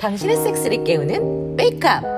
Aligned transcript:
당신의 0.00 0.36
섹스를 0.36 0.82
깨우는 0.84 1.54
메이크업. 1.54 2.17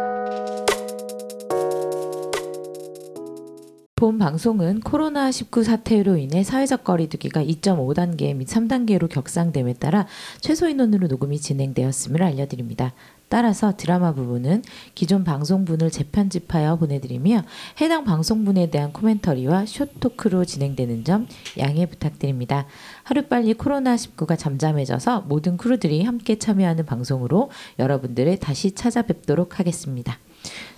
본 4.01 4.17
방송은 4.17 4.81
코로나19 4.81 5.63
사태로 5.63 6.17
인해 6.17 6.43
사회적 6.43 6.85
거리두기가 6.85 7.45
2.5단계 7.45 8.35
및 8.35 8.49
3단계로 8.49 9.11
격상됨에 9.11 9.75
따라 9.75 10.07
최소 10.41 10.71
인원으로 10.71 11.07
녹음이 11.07 11.39
진행되었음을 11.39 12.23
알려드립니다. 12.23 12.95
따라서 13.29 13.77
드라마 13.77 14.15
부분은 14.15 14.63
기존 14.95 15.23
방송분을 15.23 15.91
재편집하여 15.91 16.77
보내드리며 16.77 17.43
해당 17.83 18.05
방송분에 18.05 18.71
대한 18.71 18.95
코멘터리와 18.95 19.67
쇼토크로 19.67 20.47
진행되는 20.47 21.05
점 21.05 21.29
양해 21.59 21.85
부탁드립니다. 21.85 22.65
하루빨리 23.03 23.53
코로나19가 23.53 24.39
잠잠해져서 24.39 25.27
모든 25.29 25.59
크루들이 25.59 26.05
함께 26.05 26.39
참여하는 26.39 26.87
방송으로 26.87 27.51
여러분들을 27.79 28.39
다시 28.39 28.73
찾아뵙도록 28.73 29.59
하겠습니다. 29.59 30.19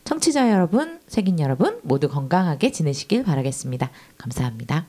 청취자 0.05 0.51
여러분, 0.51 1.01
색인 1.07 1.41
여러분 1.41 1.81
모두 1.83 2.09
건강하게 2.09 2.73
지내시길 2.73 3.25
바라겠습니다. 3.25 3.91
감사합니다. 4.19 4.87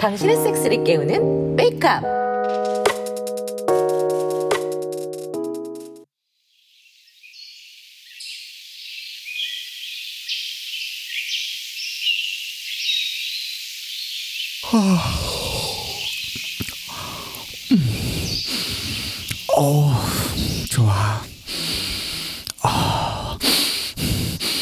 당신의 0.00 0.36
섹스를 0.36 0.84
깨우는 0.84 1.56
메이크업. 1.56 2.21
어, 19.56 19.94
좋아. 20.70 21.22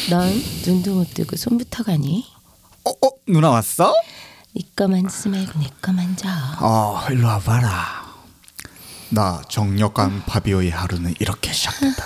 넌 0.09 0.43
눈도 0.65 0.95
못 0.95 1.13
뜨고 1.13 1.37
손부터 1.37 1.83
가니? 1.83 2.25
어, 2.83 2.89
어, 2.89 3.09
누나 3.27 3.49
왔어? 3.51 3.93
네거 4.53 4.89
만지지 4.89 5.29
말고 5.29 5.59
내거 5.59 5.93
만져. 5.93 6.27
어, 6.59 7.01
일로 7.09 7.27
와봐라. 7.27 8.01
나 9.09 9.41
정력한 9.49 10.25
바비오의 10.25 10.71
하루는 10.71 11.13
이렇게 11.19 11.53
시작된다. 11.53 12.03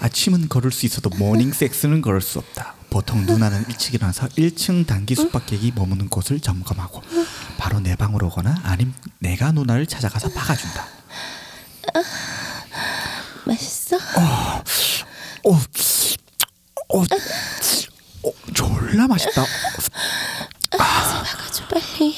아침은 0.00 0.48
거를 0.48 0.72
수 0.72 0.86
있어도 0.86 1.10
morning 1.10 1.52
섹스는 1.52 2.00
거를 2.00 2.20
수 2.22 2.38
없다. 2.38 2.74
보통 2.88 3.26
누나는 3.26 3.64
일찍 3.68 3.94
일어나서 3.94 4.28
1층 4.28 4.86
단기 4.86 5.14
숙박객이 5.14 5.72
머무는 5.74 6.08
곳을 6.08 6.40
점검하고 6.40 7.02
바로 7.58 7.80
내 7.80 7.96
방으로 7.96 8.28
오거나 8.28 8.60
아님 8.62 8.94
내가 9.18 9.52
누나를 9.52 9.86
찾아가서 9.86 10.30
박아준다. 10.30 10.95
맛있어? 13.44 13.96
어, 13.96 14.62
어, 15.44 16.98
어, 16.98 17.04
졸라 18.54 19.06
맛있다. 19.06 19.44
박아줘 20.76 21.64
빨리. 21.68 22.14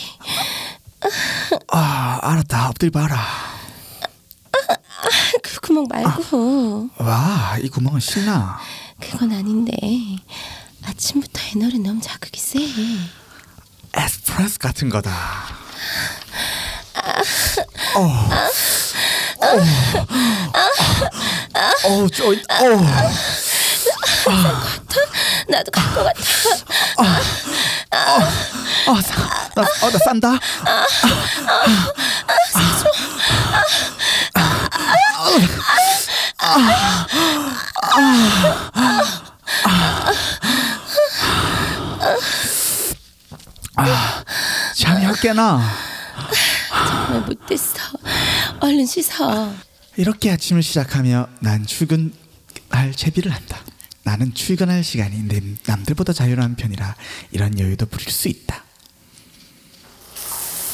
아, 1.71 2.19
알았다. 2.23 2.69
엎드려 2.71 2.91
봐라. 2.91 3.25
그 5.43 5.61
구멍 5.61 5.87
말고. 5.89 6.91
와, 6.99 7.57
이 7.63 7.69
구멍은 7.69 8.01
신나. 8.01 8.59
그건 9.01 9.33
아닌데. 9.33 9.73
아침부터 10.85 11.41
에너리 11.55 11.79
너무 11.79 12.01
자극이 12.01 12.41
세. 12.41 12.59
에스프레소 13.95 14.59
같은 14.59 14.89
거다. 14.89 15.11
어, 17.97 18.29
어, 19.41 19.47
어, 21.85 22.07
저, 22.13 22.25
어, 22.29 22.33
나도 25.49 25.71
갈 25.71 25.95
것 25.95 26.05
같아. 26.05 26.21
어, 28.87 29.01
사, 29.01 29.15
나, 29.55 29.63
어, 29.83 29.91
나 29.91 29.99
싼다. 29.99 30.39
잠이 44.75 45.05
확 45.05 45.21
깨나. 45.21 45.61
얼른 48.79 48.87
씻어. 48.87 49.53
이렇게 49.97 50.31
아침을 50.31 50.63
시작하며 50.63 51.29
난 51.41 51.67
출근할 51.67 52.93
채비를 52.95 53.33
한다. 53.33 53.59
나는 54.05 54.33
출근할 54.33 54.85
시간이 54.85 55.25
내 55.25 55.43
남들보다 55.67 56.13
자유로운 56.13 56.55
편이라 56.55 56.95
이런 57.33 57.59
여유도 57.59 57.87
부릴 57.87 58.11
수 58.11 58.29
있다. 58.29 58.63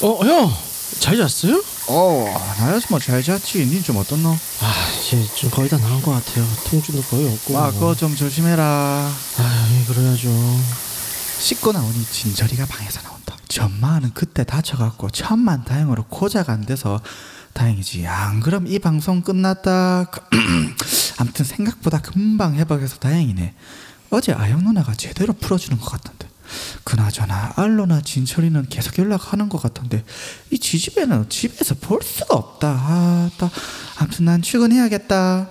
어, 0.02 0.24
형. 0.24 0.52
잘 1.00 1.16
잤어요? 1.16 1.64
어, 1.88 2.54
나야지 2.60 2.86
뭐잘 2.90 3.22
잤지. 3.22 3.64
니좀 3.66 3.96
어떻노? 3.96 4.28
아, 4.60 4.88
이제 5.00 5.26
좀 5.34 5.50
거의 5.50 5.68
다 5.68 5.78
나은 5.78 6.02
것 6.02 6.12
같아요. 6.12 6.46
통증도 6.68 7.02
거의 7.04 7.26
없고. 7.32 7.54
와, 7.54 7.72
그거 7.72 7.94
좀 7.94 8.14
조심해라. 8.14 8.62
아, 8.62 9.68
예, 9.72 9.84
그래야죠. 9.92 10.28
씻고 11.40 11.72
나오니 11.72 12.04
진저리가 12.04 12.66
방에서 12.66 13.00
나온다. 13.00 13.36
전마는 13.48 14.12
그때 14.14 14.44
다쳐갖고 14.44 15.10
천만 15.10 15.64
다행으로 15.64 16.04
고작 16.08 16.50
안 16.50 16.64
돼서 16.66 17.00
다행이지. 17.54 18.06
안 18.06 18.40
그럼 18.40 18.66
이 18.66 18.78
방송 18.78 19.22
끝났다. 19.22 20.10
아무튼 21.18 21.44
생각보다 21.44 22.00
금방 22.00 22.54
회복해서 22.56 22.96
다행이네. 22.98 23.54
어제 24.10 24.32
아영 24.32 24.64
누나가 24.64 24.94
제대로 24.94 25.32
풀어주는 25.32 25.78
것 25.78 25.86
같던데. 25.90 26.28
그나저나 26.84 27.54
알로나 27.56 28.02
진철이는 28.02 28.66
계속 28.68 28.98
연락하는 28.98 29.48
것 29.48 29.62
같던데 29.62 30.04
이 30.50 30.58
지집애는 30.58 31.30
집에서 31.30 31.74
볼 31.76 32.00
수가 32.02 32.36
없다. 32.36 32.68
아, 32.68 33.30
따. 33.38 33.50
아무튼 33.98 34.26
난 34.26 34.42
출근해야겠다. 34.42 35.48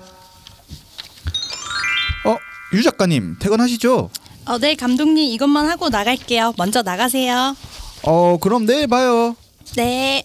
어, 2.26 2.38
유 2.74 2.84
작가님 2.84 3.38
퇴근하시죠? 3.40 4.10
어, 4.46 4.58
네, 4.60 4.76
감독님 4.76 5.24
이것만 5.34 5.68
하고 5.70 5.90
나갈게요. 5.90 6.54
먼저 6.58 6.82
나가세요. 6.82 7.56
어, 8.04 8.38
그럼 8.40 8.66
내일 8.66 8.88
봐요. 8.88 9.36
네. 9.76 10.24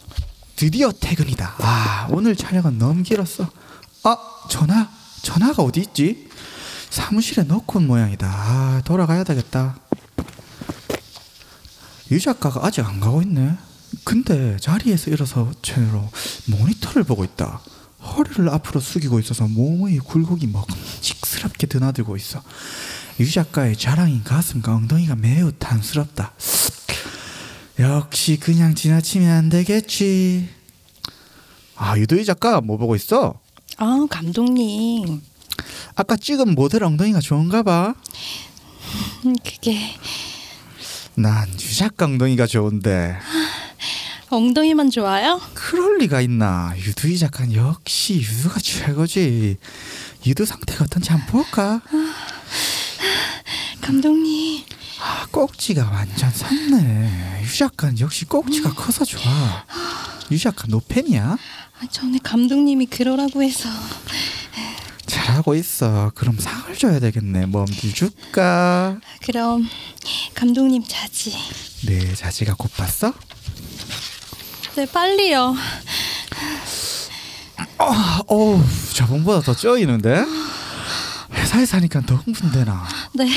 드디어 0.58 0.90
퇴근이다. 0.90 1.54
아, 1.60 2.08
오늘 2.10 2.34
촬영은 2.34 2.78
너무 2.78 3.04
길었어. 3.04 3.48
아, 4.02 4.16
전화. 4.50 4.90
전화가 5.22 5.62
어디 5.62 5.78
있지? 5.82 6.28
사무실에 6.90 7.44
넣고 7.44 7.78
온 7.78 7.86
모양이다. 7.86 8.26
아, 8.26 8.82
돌아가야 8.84 9.22
되겠다. 9.22 9.78
유 12.10 12.18
작가가 12.18 12.66
아직 12.66 12.84
안 12.84 12.98
가고 12.98 13.22
있네. 13.22 13.56
근데 14.02 14.56
자리에서 14.56 15.12
일어서 15.12 15.52
채로 15.62 16.10
모니터를 16.46 17.04
보고 17.04 17.22
있다. 17.22 17.60
허리를 18.02 18.48
앞으로 18.48 18.80
숙이고 18.80 19.20
있어서 19.20 19.46
몸의 19.46 19.98
굴곡이 19.98 20.48
먹직스럽게 20.48 21.68
드나들고 21.68 22.16
있어. 22.16 22.42
유 23.20 23.30
작가의 23.30 23.76
자랑인 23.76 24.24
가슴과 24.24 24.74
엉덩이가 24.74 25.14
매우 25.14 25.52
단스럽다. 25.52 26.32
역시 27.78 28.38
그냥 28.38 28.74
지나치면 28.74 29.30
안 29.30 29.48
되겠지. 29.48 30.48
아 31.76 31.96
유도희 31.96 32.24
작가 32.24 32.60
뭐 32.60 32.76
보고 32.76 32.96
있어? 32.96 33.38
아, 33.76 34.06
감독님. 34.10 35.20
아까 35.94 36.16
찍은 36.16 36.54
모델 36.54 36.82
엉덩이가 36.82 37.20
좋은가 37.20 37.62
봐. 37.62 37.94
음, 39.26 39.36
그게 39.44 39.78
난 41.14 41.48
유 41.60 41.74
작가 41.74 42.04
엉덩이가 42.06 42.46
좋은데 42.46 43.16
엉덩이만 44.30 44.90
좋아요? 44.90 45.40
그럴 45.54 45.98
리가 45.98 46.20
있나? 46.20 46.72
유도희 46.76 47.18
작가는 47.18 47.54
역시 47.54 48.20
유두가 48.20 48.58
최고지. 48.60 49.56
유두 50.26 50.44
상태가 50.44 50.84
어떤지 50.84 51.10
한번 51.10 51.28
볼까? 51.44 51.80
감독님. 53.80 54.64
아 55.00 55.26
꼭지가 55.30 55.90
완전 55.90 56.30
섰네. 56.30 57.42
유 57.44 57.56
작가는 57.56 57.98
역시 58.00 58.24
꼭지가 58.24 58.74
커서 58.74 59.04
좋아. 59.04 59.64
유 60.30 60.38
작가 60.38 60.64
노팬이야? 60.68 61.24
아, 61.80 61.86
전에 61.90 62.18
감독님이 62.22 62.86
그러라고 62.86 63.42
해서. 63.42 63.68
잘하고 65.06 65.54
있어. 65.54 66.10
그럼 66.14 66.38
상을 66.38 66.76
줘야 66.76 67.00
되겠네. 67.00 67.46
멈들 67.46 67.94
줄까? 67.94 68.98
그럼 69.24 69.68
감독님 70.34 70.84
자지. 70.86 71.34
내 71.86 72.14
자지가 72.14 72.54
고팠어? 72.54 73.14
네, 74.76 74.86
빨리요. 74.86 75.54
어우 77.78 78.60
저번보다 78.94 79.40
더 79.42 79.54
쪄이는데? 79.54 80.24
회사에서 81.32 81.76
하니까 81.78 82.00
더 82.02 82.16
흥분되나. 82.16 82.88
네. 83.14 83.28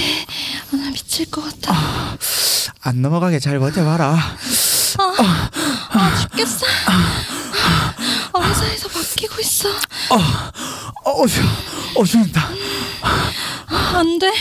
아, 0.72 0.76
나 0.76 0.90
미칠 0.92 1.30
것 1.30 1.42
같아. 1.44 2.18
안 2.82 3.02
넘어가게 3.02 3.40
잘 3.40 3.60
버텨봐라. 3.60 4.18
아, 4.98 6.16
죽겠어. 6.22 6.66
아, 6.88 8.42
회사에서 8.42 8.88
바뀌고 8.88 9.42
있어. 9.42 9.70
어, 9.70 10.52
어휴, 11.06 11.42
어, 11.96 12.06
죽는다. 12.06 12.50
아, 13.02 13.32
안 13.98 14.20
돼. 14.20 14.32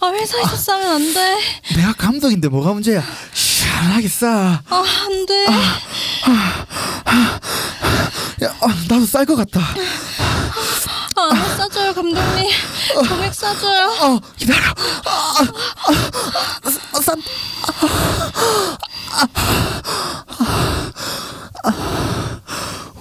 아, 0.00 0.08
회사에서 0.10 0.56
싸면 0.56 0.88
안 0.88 1.14
돼. 1.14 1.38
내가 1.76 1.92
감독인데 1.94 2.48
뭐가 2.48 2.72
문제야? 2.72 3.02
시원하게 3.32 4.08
싸. 4.08 4.62
아, 4.68 4.84
안 5.06 5.26
돼. 5.26 5.44
야, 8.44 8.54
어, 8.60 8.68
나도 8.88 9.06
쌀 9.06 9.24
것 9.26 9.36
같다. 9.36 9.60
아, 11.18 11.30
안 11.32 11.56
싸줘요, 11.56 11.92
감독님. 11.94 12.50
정액 13.08 13.34
싸줘요. 13.34 13.86
어, 14.00 14.20
기다려. 14.36 14.66
아, 15.04 15.34
아, 15.40 15.92
아, 16.94 17.00
쌀. 17.00 17.16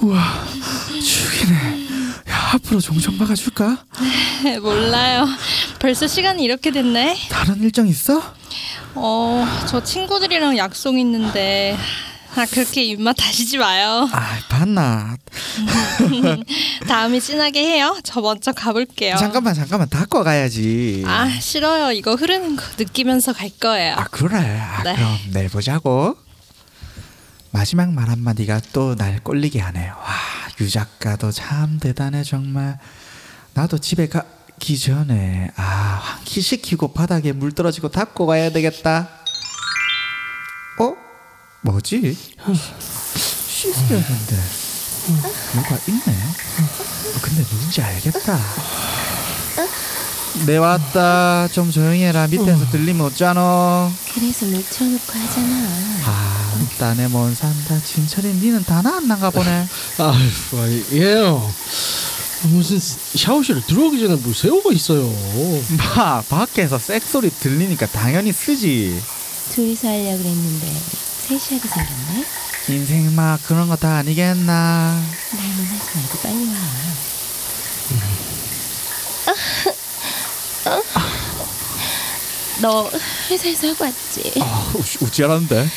우와, 0.01 0.23
죽이네. 0.99 1.87
야, 2.29 2.49
앞으로 2.53 2.79
종종 2.79 3.17
막아줄까? 3.17 3.77
몰라요. 4.61 5.27
벌써 5.79 6.07
시간이 6.07 6.43
이렇게 6.43 6.71
됐네. 6.71 7.17
다른 7.29 7.61
일정 7.61 7.87
있어? 7.87 8.21
어, 8.95 9.45
저 9.67 9.83
친구들이랑 9.83 10.57
약속 10.57 10.97
있는데. 10.97 11.77
아, 12.37 12.45
그렇게 12.45 12.83
입맛 12.83 13.15
다시지 13.15 13.57
마요. 13.57 14.07
아, 14.11 14.39
봤나? 14.47 15.17
다음에 16.87 17.19
진하게 17.19 17.61
해요. 17.65 17.97
저 18.03 18.21
먼저 18.21 18.51
가볼게요. 18.51 19.15
잠깐만, 19.17 19.55
잠깐만, 19.55 19.89
닦고 19.89 20.23
가야지. 20.23 21.03
아, 21.07 21.27
싫어요. 21.29 21.91
이거 21.93 22.13
흐르는 22.15 22.55
거 22.55 22.63
느끼면서 22.77 23.33
갈 23.33 23.49
거예요. 23.49 23.95
아, 23.95 24.03
그래. 24.05 24.37
아, 24.37 24.83
네. 24.83 24.95
그럼 24.95 25.17
내일 25.33 25.49
보자고. 25.49 26.15
마지막 27.51 27.91
말 27.91 28.09
한마디가 28.09 28.61
또 28.71 28.93
날 28.95 29.19
꼴리게 29.23 29.59
하네요. 29.59 29.93
와, 29.97 30.13
유 30.61 30.69
작가도 30.69 31.31
참 31.31 31.79
대단해 31.79 32.23
정말. 32.23 32.77
나도 33.55 33.79
집에 33.79 34.07
가기 34.07 34.77
전에 34.77 35.49
아 35.55 35.63
환기시키고 36.03 36.93
바닥에 36.93 37.31
물 37.31 37.51
떨어지고 37.53 37.89
닦고 37.89 38.27
가야 38.27 38.51
되겠다. 38.51 39.09
어? 41.67 41.71
뭐지? 41.71 42.17
씻으려는데 43.47 44.37
뭐가 45.53 45.77
있네. 45.87 46.01
어, 46.07 47.19
근데 47.21 47.43
누군지 47.43 47.81
알겠다. 47.81 48.39
내 50.45 50.57
왔다. 50.57 51.47
좀 51.51 51.71
조용히 51.71 52.03
해라. 52.03 52.27
밑에서 52.27 52.69
들리면 52.71 53.07
어쩌노? 53.07 53.91
그래서 54.13 54.45
묻혀놓고 54.45 55.13
하잖아. 55.13 55.67
아, 56.05 56.67
딴에 56.77 57.07
먼 57.07 57.33
산다. 57.33 57.79
진철이 57.83 58.27
니는 58.33 58.63
다 58.63 58.81
나왔나가 58.81 59.29
보네. 59.31 59.67
아이고 59.97 60.93
예요. 60.93 61.53
무슨 62.43 62.79
샤워실에 62.79 63.61
들어오기 63.61 63.99
전에 63.99 64.15
물 64.15 64.33
세우고 64.35 64.71
있어요. 64.73 65.11
마, 65.95 66.21
밖에서 66.21 66.77
쌔소리 66.77 67.31
들리니까 67.31 67.87
당연히 67.87 68.31
쓰지. 68.31 69.01
둘이서 69.55 69.87
하려고 69.87 70.17
그랬는데 70.19 70.67
셋이 71.27 71.59
하게 71.59 71.67
생겼네. 71.69 72.25
인생 72.69 73.15
막 73.15 73.39
그런 73.45 73.67
거 73.67 73.75
다 73.75 73.97
아니겠나. 73.97 75.01
말만 75.31 75.65
하지 75.65 75.97
말고 75.97 76.17
빨리 76.19 76.47
와. 76.49 76.55
너 82.61 82.89
회사에서 83.29 83.67
하고 83.69 83.85
왔지? 83.85 84.33
아, 84.41 84.73
우찌하는데. 85.01 85.69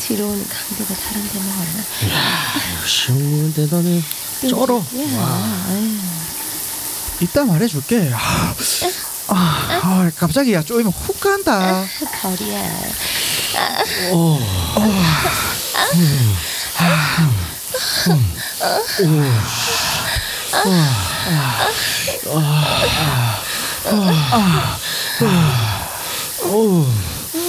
뒤로 0.00 0.26
오는 0.28 0.46
강도가 0.48 0.94
다른 0.94 1.22
데 1.28 1.38
먹었나? 1.38 1.84
역시 2.80 3.08
형님은 3.12 3.54
대단해. 3.54 4.02
쩔어. 4.48 4.76
야, 4.78 5.64
아유. 5.68 5.96
이따 7.20 7.44
말해줄게. 7.44 8.10
아, 8.14 8.54
아, 9.28 9.80
아, 9.82 10.10
갑자기 10.16 10.52
야 10.52 10.62
쪼이면 10.62 10.92
훅 10.92 11.18
간다. 11.20 11.84
벌이야. 12.22 12.80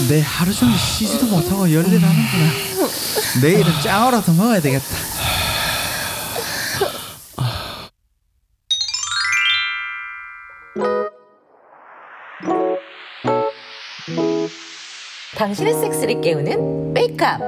내 0.08 0.22
하루 0.22 0.54
종일 0.54 0.78
쉬지도 0.78 1.26
못하고 1.28 1.72
열일하는구나. 1.72 2.52
내일은 3.42 3.82
짱어라도 3.82 4.34
먹어야 4.34 4.60
되겠다. 4.62 4.86
당신의 15.40 15.74
섹스를 15.74 16.20
깨우는 16.20 16.92
메이크업. 16.92 17.40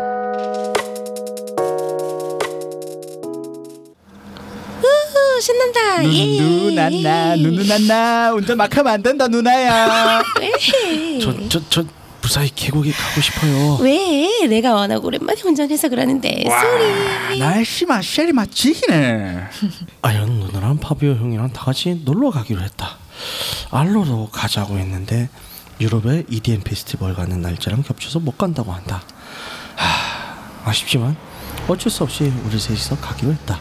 후, 4.81 5.41
신난다. 5.41 6.05
예. 6.05 6.39
누누난나 6.41 7.35
누누난나 7.35 8.31
운전 8.33 8.55
막 8.57 8.77
하면 8.77 8.93
안 8.93 9.03
된다 9.03 9.27
누나야. 9.27 10.21
저 11.21 11.33
저 11.49 11.61
저 11.69 11.83
무사히 12.21 12.49
계곡에 12.55 12.91
가고 12.91 13.19
싶어요. 13.19 13.77
왜? 13.81 14.45
내가 14.47 14.73
워낙 14.75 15.03
오랜만에 15.03 15.41
운전해서 15.43 15.89
그러는데 15.89 16.45
소리. 16.47 17.39
날씨만 17.39 18.03
쉐리만 18.03 18.51
지기네. 18.51 19.39
아연 20.03 20.29
누나랑 20.29 20.77
파비오 20.77 21.15
형이랑 21.15 21.51
다 21.51 21.65
같이 21.65 21.99
놀러 22.05 22.29
가기로 22.29 22.61
했다. 22.61 22.97
알로로 23.71 24.29
가자고 24.31 24.77
했는데 24.77 25.29
유럽의 25.85 26.25
EDM 26.29 26.61
페스티벌 26.61 27.15
가는 27.15 27.41
날짜랑 27.41 27.81
겹쳐서 27.81 28.19
못 28.19 28.37
간다고 28.37 28.71
한다. 28.71 29.01
하, 29.75 30.69
아쉽지만 30.69 31.17
어쩔 31.67 31.91
수 31.91 32.03
없이 32.03 32.31
우리 32.45 32.59
셋이서 32.59 32.97
가기로 32.99 33.33
했다. 33.33 33.59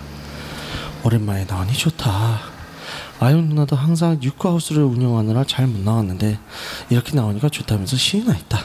오랜만에 1.02 1.46
나오니 1.48 1.72
좋다. 1.72 2.40
아연 3.20 3.48
누나도 3.48 3.74
항상 3.74 4.18
뉴크하우스를 4.20 4.82
운영하느라 4.82 5.44
잘 5.44 5.66
못 5.66 5.80
나왔는데 5.80 6.38
이렇게 6.90 7.14
나오니까 7.14 7.48
좋다면서 7.48 7.96
신이 7.96 8.24
나 8.26 8.36
있다. 8.36 8.64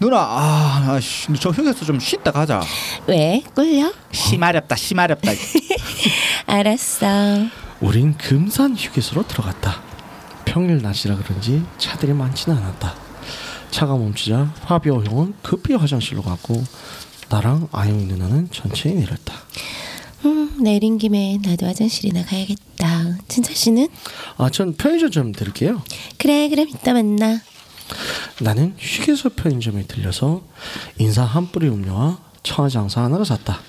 누나 0.00 0.18
아저 0.18 1.50
휴게소 1.50 1.84
좀 1.86 1.98
쉬다 2.00 2.32
가자. 2.32 2.60
왜? 3.06 3.42
꿀려? 3.54 3.92
심하렵다 4.12 4.76
심하렵다. 4.76 5.30
알았어. 6.46 7.06
우린 7.80 8.14
금산 8.18 8.76
휴게소로 8.76 9.26
들어갔다. 9.26 9.80
평일 10.44 10.82
낮이라 10.82 11.16
그런지 11.16 11.62
차들이 11.78 12.12
많지는 12.12 12.56
않았다. 12.56 12.94
차가 13.70 13.96
멈추자 13.96 14.52
파비오 14.64 15.02
형은 15.04 15.34
급히 15.42 15.74
화장실로 15.74 16.22
갔고 16.22 16.62
나랑 17.28 17.68
아영이 17.72 18.04
누나는 18.04 18.50
천천히 18.50 18.94
내렸다. 18.96 19.34
음, 20.24 20.62
내린 20.62 20.98
김에 20.98 21.38
나도 21.42 21.66
화장실이나 21.66 22.24
가야겠다. 22.24 23.18
진철 23.28 23.54
씨는? 23.54 23.88
아, 24.38 24.48
전 24.50 24.74
편의점 24.74 25.10
좀 25.10 25.32
들을게요. 25.32 25.82
그래, 26.18 26.48
그럼 26.48 26.68
이따 26.68 26.92
만나. 26.92 27.40
나는 28.40 28.74
휴게소 28.78 29.30
편의점에 29.30 29.86
들려서 29.86 30.42
인사 30.98 31.24
한 31.24 31.50
뿌리 31.50 31.68
음료와 31.68 32.18
청아장사 32.42 33.02
하나를 33.02 33.26
샀다. 33.26 33.60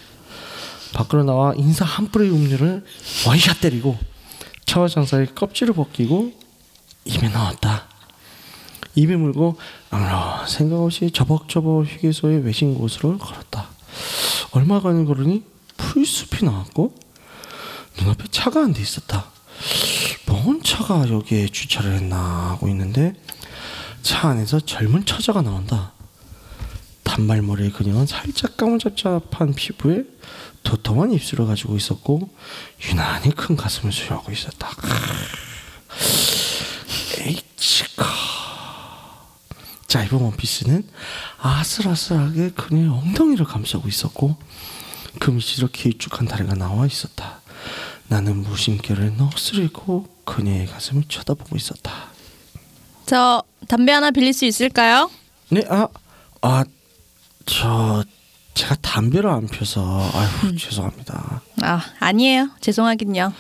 밖으로 0.94 1.24
나와 1.24 1.54
인사 1.58 1.84
한 1.84 2.10
뿌리 2.10 2.30
음료를 2.30 2.86
원샷 3.28 3.60
때리고 3.60 3.98
청아장사의 4.66 5.36
껍질을 5.36 5.74
벗기고 5.74 6.32
입에 7.06 7.30
넣었다. 7.30 7.88
입에 8.96 9.16
물고 9.16 9.58
아무런 9.90 10.48
생각 10.48 10.80
없이 10.82 11.12
저벅저벅 11.12 11.86
휴게소의 11.86 12.46
외진 12.46 12.76
곳으로 12.76 13.18
걸었다. 13.18 13.68
얼마 14.52 14.80
가는 14.82 15.06
걸으니 15.06 15.44
풀숲이 15.78 16.46
나왔고 16.46 16.96
눈앞에 18.00 18.26
차가 18.32 18.62
한 18.62 18.74
대 18.74 18.82
있었다. 18.82 19.26
뭔 20.26 20.62
차가 20.64 21.08
여기에 21.10 21.48
주차를 21.48 21.94
했나 21.94 22.50
하고 22.52 22.68
있는데 22.70 23.14
차 24.02 24.30
안에서 24.30 24.60
젊은 24.60 25.06
처자가 25.06 25.42
나온다. 25.42 25.94
단발머리의 27.04 27.72
그녀는 27.72 28.06
살짝 28.06 28.58
까무잡잡한 28.58 29.54
피부에 29.54 30.04
도톰한 30.64 31.12
입술을 31.14 31.46
가지고 31.46 31.78
있었고 31.78 32.30
유난히 32.90 33.32
큰 33.32 33.56
가슴을 33.56 33.92
수여하고 33.92 34.32
있었다. 34.32 34.70
에이치카. 37.26 38.06
짧은 39.88 40.20
원피스는 40.20 40.88
아슬아슬하게 41.40 42.52
그녀의 42.52 42.90
엉덩이를 42.90 43.46
감싸고 43.46 43.88
있었고 43.88 44.36
그 45.20 45.32
밑으로 45.32 45.70
길쭉한 45.72 46.28
다리가 46.28 46.56
나와 46.56 46.86
있었다. 46.86 47.40
나는 48.08 48.38
무심결을 48.44 49.16
넋을 49.18 49.64
잃고 49.64 50.08
그 50.26 50.36
그녀의 50.36 50.68
가슴을 50.68 51.04
쳐다보고 51.08 51.56
있었다. 51.56 52.10
저 53.06 53.44
담배 53.68 53.92
하나 53.92 54.12
빌릴 54.12 54.34
수 54.34 54.46
있을까요? 54.46 55.10
네, 55.50 55.64
아, 55.70 55.88
아, 56.42 56.64
저 57.46 58.04
제가 58.56 58.76
담배를 58.76 59.30
안 59.30 59.48
펴서 59.48 60.10
아유 60.14 60.58
죄송합니다. 60.58 61.42
아 61.62 61.82
아니에요. 62.00 62.50
죄송하긴요. 62.62 63.34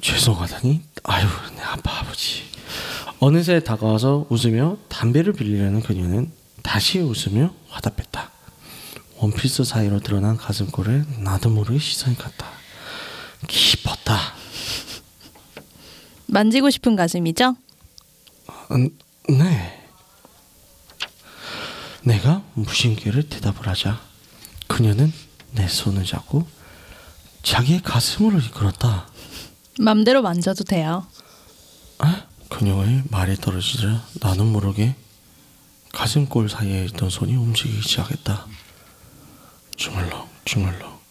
죄송하다니, 0.00 0.82
아유 1.04 1.26
내 1.56 1.62
아빠 1.62 2.00
아버지. 2.00 2.42
어느새 3.20 3.60
다가와서 3.60 4.26
웃으며 4.30 4.76
담배를 4.88 5.32
빌리려는 5.32 5.80
그녀는 5.82 6.30
다시 6.62 6.98
웃으며 6.98 7.54
화답했다. 7.68 8.30
원피스 9.18 9.64
사이로 9.64 10.00
드러난 10.00 10.36
가슴골에 10.36 11.04
나도 11.18 11.50
모르게 11.50 11.78
시선이 11.78 12.16
갔다. 12.16 12.46
깊었다. 13.46 14.18
만지고 16.26 16.70
싶은 16.70 16.96
가슴이죠? 16.96 17.56
음, 18.72 18.90
네. 19.28 19.78
내가 22.02 22.42
무심결에 22.54 23.28
대답을 23.28 23.68
하자 23.68 24.00
그녀는 24.66 25.12
내 25.52 25.68
손을 25.68 26.04
잡고 26.04 26.46
자기의 27.42 27.82
가슴으로 27.82 28.38
이끌었다. 28.38 29.06
맘대로 29.78 30.22
만져도 30.22 30.64
돼요. 30.64 31.06
아? 31.98 32.24
그녀의 32.52 33.02
말이 33.10 33.36
떨어지자 33.36 34.02
나는 34.20 34.46
모르게 34.46 34.94
가슴골 35.92 36.48
사이에 36.48 36.84
있던 36.86 37.10
손이 37.10 37.34
움직이기 37.34 37.82
시작했다. 37.82 38.46
주물럭 39.76 40.28
주물럭 40.44 41.02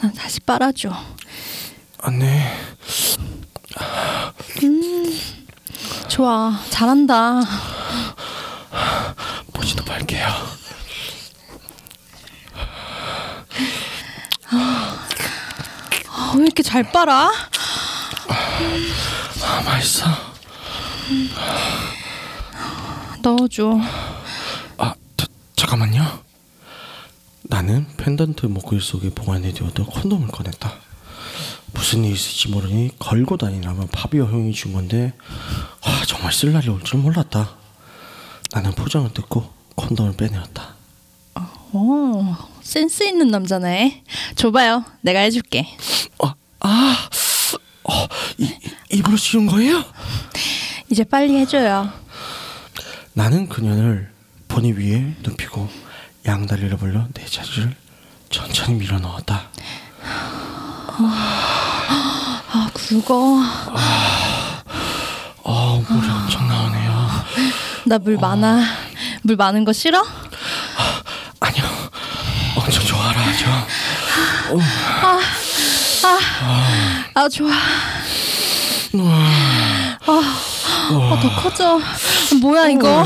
나 0.00 0.12
다시 0.12 0.40
빨아줘. 0.40 0.92
안돼 1.98 2.56
좋아. 6.08 6.58
잘한다. 6.70 7.40
보지도 9.52 9.84
말게요. 9.84 10.26
아, 14.50 16.32
왜 16.36 16.42
이렇게 16.44 16.62
잘 16.62 16.82
빨아? 16.90 17.30
아 19.44 19.62
맛있어. 19.64 20.06
넣어줘. 23.22 23.78
아 24.78 24.94
자, 25.16 25.26
잠깐만요. 25.56 26.04
나는 27.42 27.86
펜던트 27.96 28.46
목걸이 28.46 28.80
속에 28.80 29.10
보관해두었던 29.10 29.86
콘돔을 29.86 30.28
꺼냈다. 30.28 30.72
무슨 31.72 32.04
일이 32.04 32.14
있을지 32.14 32.48
모르니 32.48 32.90
걸고 32.98 33.36
다니라면 33.36 33.88
파비오 33.88 34.24
형이 34.26 34.52
준 34.52 34.72
건데 34.72 35.12
아, 35.84 36.02
정말 36.06 36.32
쓸 36.32 36.52
날이 36.52 36.68
올 36.68 36.82
줄 36.82 37.00
몰랐다. 37.00 37.50
나는 38.52 38.72
포장을 38.72 39.12
뜯고 39.12 39.48
콘돔을 39.76 40.16
빼내었다. 40.16 40.74
오, 41.72 42.34
센스 42.62 43.02
있는 43.04 43.28
남자네. 43.28 44.02
줘봐요. 44.36 44.84
내가 45.02 45.20
해줄게. 45.20 45.66
아, 46.22 46.34
아, 46.60 46.68
어, 46.68 46.68
이, 46.68 47.06
이- 47.06 47.07
입으로 48.90 49.16
씌운 49.16 49.46
거예요? 49.46 49.84
이제 50.90 51.04
빨리 51.04 51.36
해줘요. 51.38 51.90
나는 53.12 53.48
그녀를 53.48 54.10
보니 54.48 54.72
위에 54.72 55.14
눕히고 55.22 55.68
양다리를 56.26 56.76
벌려 56.78 57.06
내 57.14 57.24
자리를 57.26 57.74
천천히 58.30 58.74
밀어 58.74 58.98
넣었다. 58.98 59.48
아, 60.90 62.70
굵어. 62.72 63.42
어, 65.44 65.84
물이 65.88 66.08
엄청 66.10 66.48
나오네요. 66.48 67.08
나 67.86 67.98
물 67.98 68.16
많아. 68.16 68.62
물 69.22 69.36
많은 69.36 69.64
거 69.64 69.72
싫어? 69.72 70.02
아 71.40 71.50
니요, 71.50 71.64
엄청 72.56 72.84
좋아라 72.84 73.20
하죠. 73.20 73.46
아, 77.14 77.28
좋아. 77.28 77.50
아, 78.94 80.00
아, 80.06 81.20
더 81.20 81.40
커져. 81.42 81.78
뭐야, 82.40 82.68
이거? 82.68 83.04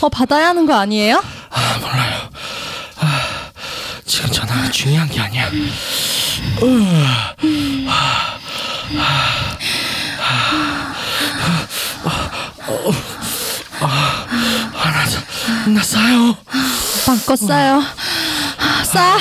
어, 0.00 0.08
받아야 0.08 0.48
하는 0.48 0.66
거 0.66 0.74
아니에요? 0.74 1.22
아, 1.50 1.78
전화가 4.54 4.70
중요한 4.70 5.08
게 5.08 5.20
아니야. 5.20 5.50
아, 13.80 14.90
나, 15.66 15.70
나 15.72 15.82
싸요. 15.82 16.36
마음껏 17.06 17.36
싸요. 17.36 17.82
싸. 18.84 19.18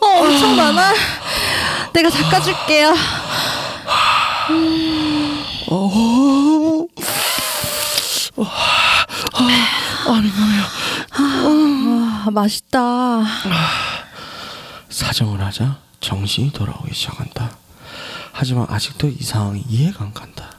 어, 0.00 0.06
엄청 0.20 0.56
많아. 0.56 0.94
내가 1.92 2.08
닦아줄게요. 2.10 2.94
아, 10.08 10.20
민감해요. 10.20 10.62
아, 11.10 12.08
맛있다. 12.30 13.24
사정을 14.88 15.40
하자 15.40 15.78
정신이 16.00 16.52
돌아오기 16.52 16.94
시작한다. 16.94 17.56
하지만 18.32 18.66
아직도 18.68 19.08
이 19.08 19.22
상황이 19.22 19.64
이해가 19.68 20.04
안 20.04 20.14
간다. 20.14 20.58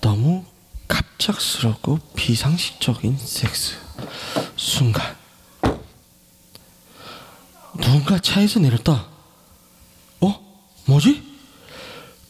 너무 0.00 0.44
갑작스럽고 0.88 1.98
비상식적인 2.14 3.18
섹스. 3.18 3.74
순간 4.56 5.16
누군가 7.80 8.18
차에서 8.18 8.60
내렸다. 8.60 9.06
어? 10.20 10.64
뭐지? 10.86 11.22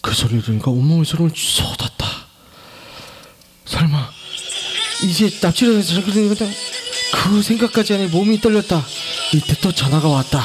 그 0.00 0.12
소리를 0.14 0.42
들으니까 0.42 0.70
온몸의 0.70 1.04
소름을 1.04 1.32
쏟았다. 1.34 2.06
설마 3.64 4.10
이제 5.04 5.30
납치를 5.42 5.78
해서 5.78 5.94
저렇게 5.94 6.12
된 6.12 6.28
그 7.12 7.42
생각까지 7.42 7.92
하니 7.94 8.06
몸이 8.06 8.40
떨렸다. 8.40 8.82
이때 9.34 9.54
또 9.60 9.72
전화가 9.72 10.08
왔다. 10.08 10.42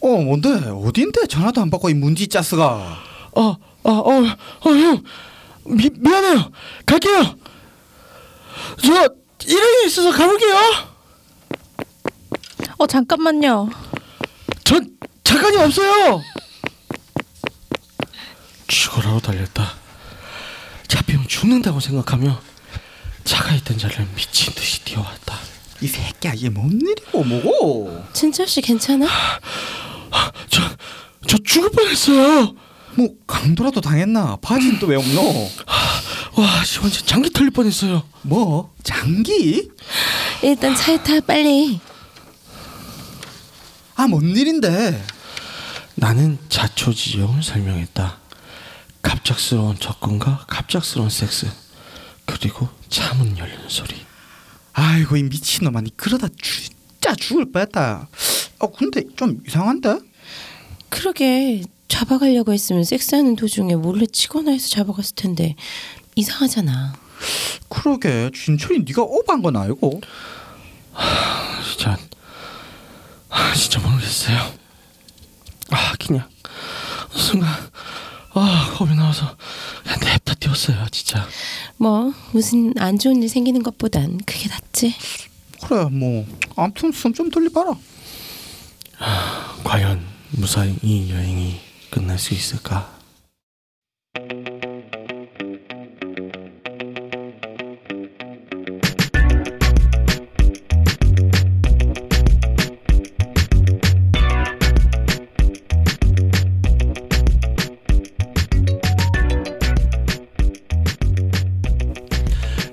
어 0.00 0.08
뭔데 0.08 0.48
어딘데 0.48 1.26
전화도 1.28 1.60
안 1.60 1.70
받고 1.70 1.88
이 1.90 1.94
문지 1.94 2.26
짜스가 2.26 2.64
어, 3.34 3.40
어, 3.40 3.90
어, 3.90 4.20
어, 4.20 4.70
형, 4.70 5.02
미, 5.64 5.88
미안해요. 5.96 6.50
갈게요. 6.84 7.36
저 8.84 9.08
일행이 9.46 9.86
있어서 9.86 10.10
가볼게요. 10.10 10.56
어, 12.78 12.86
잠깐만요. 12.86 13.70
전 14.64 14.90
잠깐이 15.22 15.56
없어요. 15.58 16.20
죽으라고 18.66 19.20
달렸다. 19.20 19.72
잡히면 20.88 21.28
죽는다고 21.28 21.80
생각하며 21.80 22.40
차가 23.24 23.54
있던 23.54 23.78
자리를 23.78 24.06
미친 24.14 24.52
듯이 24.54 24.84
뛰어왔다. 24.84 25.38
이 25.80 25.86
새끼야 25.88 26.34
이게 26.34 26.48
뭔 26.48 26.70
일이고 26.80 27.24
뭐고 27.24 28.04
진철 28.12 28.46
씨 28.46 28.60
괜찮아? 28.60 29.06
저, 30.48 30.62
저 31.28 31.38
죽을 31.44 31.70
뻔했어요. 31.70 32.54
뭐 32.94 33.08
강도라도 33.26 33.80
당했나 33.80 34.36
바지는 34.42 34.78
또 34.78 34.86
왜 34.88 34.96
없노 34.96 35.50
와, 36.36 36.64
씨 36.64 36.78
완전 36.78 37.06
장기 37.06 37.30
털릴 37.30 37.50
뻔했어요. 37.50 38.02
뭐 38.22 38.72
장기 38.82 39.70
일단 40.42 40.74
차에 40.76 41.02
타 41.02 41.20
빨리. 41.20 41.80
아 43.96 44.06
뭔 44.08 44.36
일인데 44.36 45.04
나는 45.94 46.38
자초지종을 46.48 47.42
설명했다. 47.42 48.18
갑작스러운 49.02 49.78
접근과 49.78 50.44
갑작스러운 50.48 51.10
섹스 51.10 51.50
그리고 52.26 52.68
차문 52.92 53.36
열리는 53.38 53.68
소리. 53.68 53.96
아이고 54.74 55.16
이 55.16 55.22
미친놈아 55.22 55.80
니 55.80 55.96
그러다 55.96 56.28
진짜 56.40 57.14
죽을 57.14 57.50
뻔했다 57.50 58.08
어 58.58 58.72
근데 58.72 59.02
좀 59.16 59.42
이상한데 59.46 59.98
그러게 60.88 61.62
잡아가려고 61.88 62.52
했으면 62.52 62.84
섹스하는 62.84 63.34
도중에 63.34 63.76
몰래 63.76 64.06
치거나 64.06 64.50
해서 64.50 64.68
잡아갔을 64.68 65.14
텐데 65.14 65.56
이상하잖아. 66.14 66.94
그러게 67.68 68.30
진철이 68.34 68.80
네가 68.80 69.02
오버한 69.02 69.42
건 69.42 69.56
알고 69.56 70.00
진짜 71.70 71.96
아, 73.30 73.54
진짜 73.54 73.80
모르겠어요. 73.80 74.38
아 75.70 75.94
그냥 75.98 76.28
순간 77.14 77.48
아 78.34 78.74
겁이 78.76 78.90
그냥 78.90 79.36
냅 80.00 80.21
다 80.52 80.54
뛰었어요 80.54 80.86
진짜. 80.90 81.26
뭐 81.76 82.12
무슨 82.32 82.72
안 82.78 82.98
좋은 82.98 83.22
일 83.22 83.28
생기는 83.28 83.62
것보단 83.62 84.18
그게 84.26 84.48
낫지. 84.48 84.94
그래 85.66 85.84
뭐 85.90 86.26
아무튼 86.56 86.92
숨 86.92 87.12
좀 87.14 87.30
돌려봐라 87.30 87.74
과연 89.64 90.04
무사히 90.30 90.76
이 90.82 91.10
여행이 91.10 91.60
끝날 91.90 92.18
수 92.18 92.34
있을까? 92.34 92.90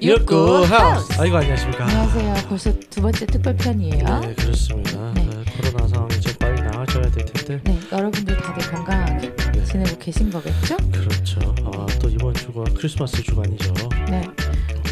육구 0.10 0.64
하우스. 0.66 1.22
아이고 1.22 1.38
안녕하십니까. 1.38 1.86
안녕하세요. 1.86 2.34
벌써 2.50 2.74
두 2.90 3.00
번째 3.00 3.28
특별 3.28 3.56
편이에요. 3.56 4.20
네 4.22 4.34
그렇습니다. 4.34 5.14
네. 5.14 5.24
네, 5.24 5.44
코로나 5.62 5.88
상황이 5.88 6.20
좀 6.20 6.34
빨리 6.40 6.60
나아져야 6.64 7.12
될 7.12 7.26
텐데. 7.26 7.62
네, 7.64 7.80
여러분들 7.92 8.36
다들 8.38 8.72
건강하게 8.72 9.36
네. 9.52 9.64
지내고 9.66 10.00
계신 10.00 10.32
거겠죠? 10.32 10.78
그렇죠. 10.92 11.40
아, 11.64 11.86
또 12.02 12.10
이번 12.10 12.34
주가 12.34 12.64
크리스마스 12.76 13.22
주간이죠. 13.22 13.72
네. 14.10 14.28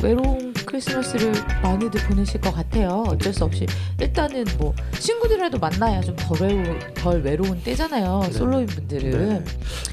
외로운 0.03 0.46
크리스마스를 0.77 1.33
많이들 1.63 1.99
보내실 2.07 2.39
것 2.41 2.53
같아요. 2.53 3.03
어쩔 3.07 3.33
수 3.33 3.43
없이 3.43 3.65
일단은 3.99 4.45
뭐 4.59 4.73
친구들이라도 4.99 5.57
만나야 5.57 6.01
좀 6.01 6.15
덜 6.17 6.41
외로 6.41 6.79
덜 6.93 7.21
외로운 7.21 7.61
때잖아요. 7.63 8.21
네. 8.25 8.31
솔로인 8.31 8.65
분들은 8.67 9.29
네. 9.29 9.43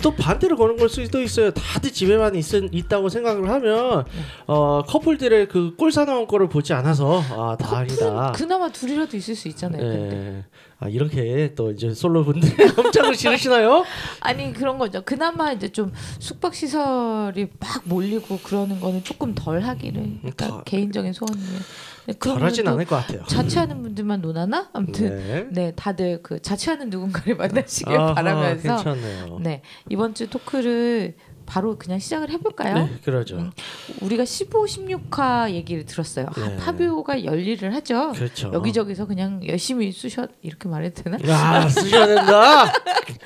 또 0.03 0.15
반대로 0.15 0.57
거는 0.57 0.77
걸 0.77 0.89
수도 0.89 1.23
있어요. 1.23 1.53
다들 1.53 1.93
집에만 1.93 2.35
있, 2.35 2.45
있다고 2.53 3.09
생각을 3.09 3.49
하면 3.49 4.05
네. 4.05 4.11
어, 4.47 4.83
커플들의 4.87 5.49
그 5.49 5.75
꼴사나운 5.77 6.27
거를 6.27 6.49
보지 6.49 6.73
않아서 6.73 7.23
아 7.31 7.57
다행이다. 7.57 8.33
그나마 8.33 8.69
둘이라도 8.69 9.17
있을 9.17 9.35
수 9.37 9.49
있잖아요. 9.49 9.81
근데 9.81 10.17
네. 10.17 10.45
아 10.81 10.89
이렇게 10.89 11.55
또 11.55 11.71
이제 11.71 11.95
솔로 11.95 12.25
분들의 12.25 12.55
깜짝을 12.75 13.15
지르시나요? 13.15 13.85
아니 14.21 14.53
그런 14.53 14.77
거죠. 14.79 15.03
그나마 15.05 15.53
이제 15.53 15.69
좀 15.69 15.93
숙박 16.19 16.55
시설이 16.55 17.49
막 17.61 17.83
몰리고 17.85 18.39
그러는 18.43 18.81
거는 18.81 19.05
조금 19.05 19.35
덜 19.35 19.61
하기를. 19.61 20.03
그러니까 20.21 20.49
더- 20.49 20.63
개인적인 20.65 21.13
소원이에요. 21.13 21.59
그런 22.19 22.39
덜하진 22.39 22.69
않을 22.69 22.85
것 22.85 22.97
같아요. 22.97 23.25
자취하는 23.27 23.83
분들만 23.83 24.21
논하나? 24.21 24.69
아무튼 24.75 25.17
네. 25.17 25.47
네. 25.51 25.73
다들 25.75 26.21
그 26.23 26.41
자취하는 26.43 26.91
누군가를 26.91 27.37
만나시길 27.39 27.97
아하, 27.97 28.15
바라면서 28.15 28.77
괜찮네요. 28.77 29.39
네 29.41 29.63
이번 29.89 30.13
주 30.15 30.29
토크를 30.29 31.15
바로 31.47 31.77
그냥 31.79 31.99
시작을 31.99 32.31
해볼까요? 32.31 32.75
네, 32.75 32.91
그러죠. 33.05 33.37
음. 33.37 33.51
우리가 34.01 34.25
15, 34.25 34.65
16화 34.65 35.51
얘기를 35.51 35.85
들었어요. 35.85 36.27
네. 36.37 36.57
핫파뷰가 36.59 37.25
열일을 37.25 37.75
하죠. 37.75 38.13
그렇죠. 38.13 38.51
여기저기서 38.53 39.07
그냥 39.07 39.41
열심히 39.47 39.93
쑤셔 39.93 40.27
이렇게 40.43 40.69
말해도 40.69 41.03
되나? 41.03 41.19
야 41.29 41.69
쓰셔야 41.69 42.07
된다. 42.07 42.65
네, 42.65 42.73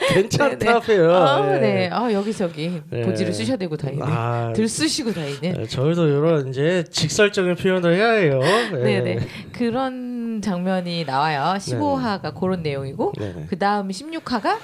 괜찮다 0.14 0.80
네. 0.80 0.86
페요. 0.86 1.14
아, 1.14 1.58
네. 1.58 1.88
아 1.92 2.12
여기저기 2.12 2.80
네. 2.90 3.02
보지를 3.02 3.32
쑤셔대고 3.32 3.76
다니네. 3.76 4.02
아, 4.04 4.52
들쑤시고 4.54 5.12
다니네. 5.12 5.52
네, 5.52 5.66
저희도 5.66 6.06
이런 6.08 6.48
이제 6.48 6.84
직설적인 6.90 7.56
표현을 7.56 7.94
해야 7.94 8.10
해요. 8.12 8.40
네. 8.72 9.00
네네. 9.00 9.18
그런 9.52 10.40
장면이 10.42 11.04
나와요. 11.04 11.54
15화가 11.58 12.38
그런 12.38 12.62
내용이고. 12.62 13.12
그 13.48 13.58
다음 13.58 13.88
16화가 13.88 14.56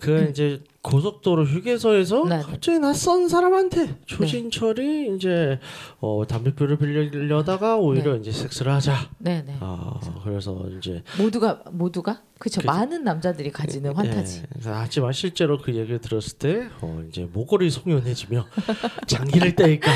그 0.00 0.28
이제 0.30 0.62
고속도로 0.82 1.44
휴게소에서 1.44 2.24
네. 2.26 2.40
갑자기 2.40 2.78
낯선 2.78 3.28
사람한테 3.28 3.98
조진철이 4.06 5.14
이제 5.14 5.58
어, 6.00 6.22
담배표를 6.26 6.78
빌려다가 6.78 7.76
오히려 7.76 8.16
이제 8.16 8.32
섹스를 8.32 8.72
하자. 8.72 8.94
네 9.18 9.42
네 9.46 9.58
아 9.60 10.00
그래서 10.24 10.64
이제 10.78 11.02
모두가 11.18 11.62
모두가 11.70 12.22
그쵸 12.38 12.62
그죠. 12.62 12.66
많은 12.72 13.04
남자들이 13.04 13.50
가지는 13.52 13.94
환타지. 13.94 14.38
예, 14.64 14.70
하지만 14.70 15.12
실제로 15.12 15.58
그 15.58 15.74
얘기를 15.74 15.98
들었을 16.00 16.38
때 16.38 16.68
어, 16.80 17.02
이제 17.10 17.28
목걸이 17.30 17.68
송연해지며 17.68 18.46
장기를 19.06 19.54
떼니까 19.56 19.90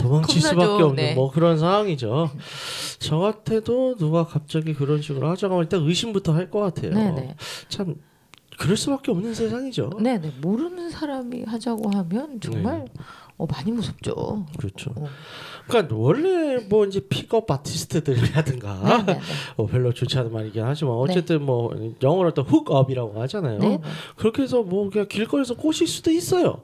도망칠. 0.00 0.40
수밖에 0.40 0.64
없는 0.84 0.94
네. 0.94 1.14
뭐 1.14 1.32
그런 1.32 1.58
상황이죠. 1.58 2.30
저 3.00 3.18
같아도 3.18 3.96
누가 3.96 4.24
갑자기 4.24 4.72
그런 4.72 5.02
식으로 5.02 5.28
하자고 5.30 5.54
하면 5.54 5.64
일단 5.64 5.82
의심부터 5.82 6.32
할 6.32 6.48
것 6.48 6.60
같아요. 6.60 6.92
네네 6.92 7.34
참 7.68 7.96
그럴 8.58 8.76
수밖에 8.76 9.10
없는 9.10 9.34
세상이죠. 9.34 9.90
네 10.00 10.18
네 10.18 10.32
모르는 10.40 10.90
사람이 10.90 11.44
하자고 11.44 11.90
하면 11.90 12.40
정말 12.40 12.86
어, 13.38 13.46
많이 13.46 13.72
무섭죠. 13.72 14.46
그렇죠. 14.58 14.92
어. 14.96 15.06
그러니까 15.66 15.96
원래 15.96 16.58
뭐 16.68 16.84
이제 16.86 17.00
픽업 17.00 17.50
아티스트들이라든가 17.50 18.96
네네네. 19.04 19.20
어, 19.56 19.66
별로 19.66 19.92
좋지 19.92 20.18
않은 20.18 20.32
말이긴 20.32 20.62
하지만 20.64 20.94
어쨌든 20.94 21.42
뭐 21.44 21.74
영어로 22.02 22.34
또 22.34 22.42
훅업이라고 22.42 23.20
하잖아요. 23.22 23.58
네네. 23.58 23.80
그렇게 24.16 24.42
해서 24.42 24.62
뭐 24.62 24.90
그냥 24.90 25.08
길거리에서 25.08 25.54
꼬실 25.56 25.86
수도 25.86 26.10
있어요. 26.10 26.62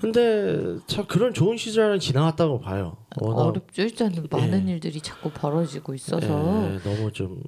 근데 0.00 0.76
참 0.86 1.06
그런 1.06 1.32
좋은 1.32 1.56
시절은 1.56 2.00
지나갔다고 2.00 2.60
봐요. 2.60 2.96
워낙 3.20 3.42
어렵죠. 3.42 3.82
일단은 3.82 4.26
많은 4.30 4.68
예. 4.68 4.72
일들이 4.74 5.00
자꾸 5.00 5.30
벌어지고 5.30 5.94
있어서. 5.94 6.26
예, 6.26 6.78
너무 6.82 7.12
좀 7.12 7.42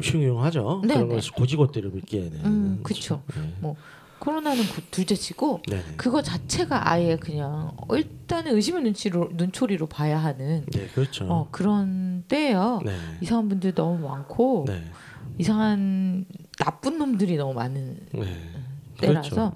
흉흉하죠. 0.00 0.82
네네. 0.82 0.94
그런 0.94 1.08
걸 1.08 1.20
고지고대로 1.36 1.90
믿기에는. 1.90 2.44
음, 2.44 2.80
그쵸. 2.82 3.22
네. 3.34 3.52
뭐 3.60 3.76
코로나는 4.18 4.64
그 4.74 4.82
둘째치고 4.90 5.62
네네. 5.68 5.82
그거 5.96 6.22
자체가 6.22 6.90
아예 6.90 7.16
그냥 7.16 7.72
어, 7.76 7.96
일단은 7.96 8.54
의심의 8.54 8.82
눈치로 8.82 9.30
눈초리로 9.34 9.86
봐야 9.86 10.18
하는 10.18 10.64
네, 10.72 10.86
그렇죠. 10.88 11.26
어, 11.26 11.48
그런 11.50 12.24
때예요. 12.28 12.80
네. 12.84 12.96
이상한 13.20 13.48
분들 13.48 13.74
너무 13.74 14.08
많고 14.08 14.64
네. 14.66 14.84
이상한 15.38 16.24
나쁜 16.58 16.98
놈들이 16.98 17.36
너무 17.36 17.52
많은 17.52 17.98
네. 18.12 18.24
때라서 18.98 19.52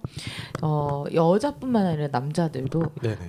어, 0.61 1.05
여자뿐만 1.15 1.87
아니라 1.87 2.09
남자들도. 2.09 2.83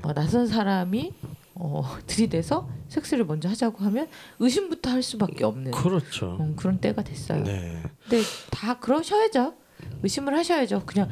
어, 0.03 0.13
낯선 0.13 0.47
사람이 0.47 1.13
어, 1.55 1.83
들이대서 2.07 2.67
섹스를 2.91 3.23
먼저 3.25 3.47
하자고 3.47 3.83
하면 3.85 4.07
의심부터 4.39 4.89
할 4.89 5.01
수밖에 5.01 5.45
없는 5.45 5.71
그렇죠. 5.71 6.37
음, 6.41 6.55
그런 6.57 6.79
때가 6.79 7.01
됐어요. 7.03 7.41
네. 7.43 7.81
근데 8.03 8.21
다 8.49 8.77
그러셔야죠. 8.79 9.53
의심을 10.03 10.35
하셔야죠. 10.37 10.83
그냥 10.85 11.09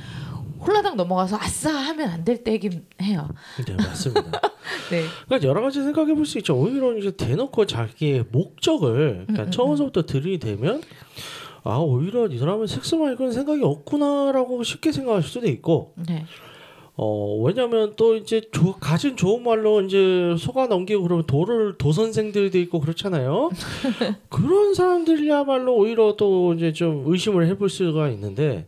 홀라당 0.59 0.97
넘어가서 0.97 1.37
아싸 1.39 1.71
하면 1.71 2.09
안 2.09 2.25
될 2.25 2.43
때긴 2.43 2.85
해요. 3.01 3.29
네, 3.65 3.75
맞습니다. 3.75 4.41
네. 4.91 5.05
그러니까 5.25 5.47
여러 5.47 5.61
가지 5.61 5.81
생각해 5.81 6.13
볼 6.15 6.25
수 6.25 6.37
있죠. 6.39 6.53
오히려 6.59 6.97
이제 6.97 7.11
대놓고 7.15 7.65
자기의 7.65 8.25
목적을 8.29 9.23
그러니까 9.25 9.43
음, 9.43 9.47
음, 9.47 9.51
처음부터 9.51 10.05
들이대면 10.05 10.81
아 11.63 11.77
오히려 11.77 12.27
이 12.27 12.37
사람은 12.37 12.67
섹스 12.67 12.95
말고는 12.95 13.31
생각이 13.31 13.63
없구나라고 13.63 14.63
쉽게 14.63 14.91
생각할 14.91 15.23
수도 15.23 15.47
있고 15.47 15.93
네. 15.95 16.25
어 17.01 17.33
왜냐하면 17.43 17.93
또 17.95 18.17
이제 18.17 18.41
조, 18.51 18.73
가진 18.73 19.15
좋은 19.15 19.41
말로 19.41 19.79
이제 19.79 20.35
속아 20.37 20.67
넘기고 20.67 21.03
그러면 21.03 21.25
도를 21.25 21.77
도선생들도 21.77 22.59
있고 22.59 22.81
그렇잖아요. 22.81 23.51
그런 24.27 24.73
사람들이야말로 24.73 25.77
오히려 25.77 26.15
또 26.17 26.53
이제 26.55 26.73
좀 26.73 27.05
의심을 27.07 27.47
해볼 27.47 27.69
수가 27.69 28.09
있는데 28.09 28.67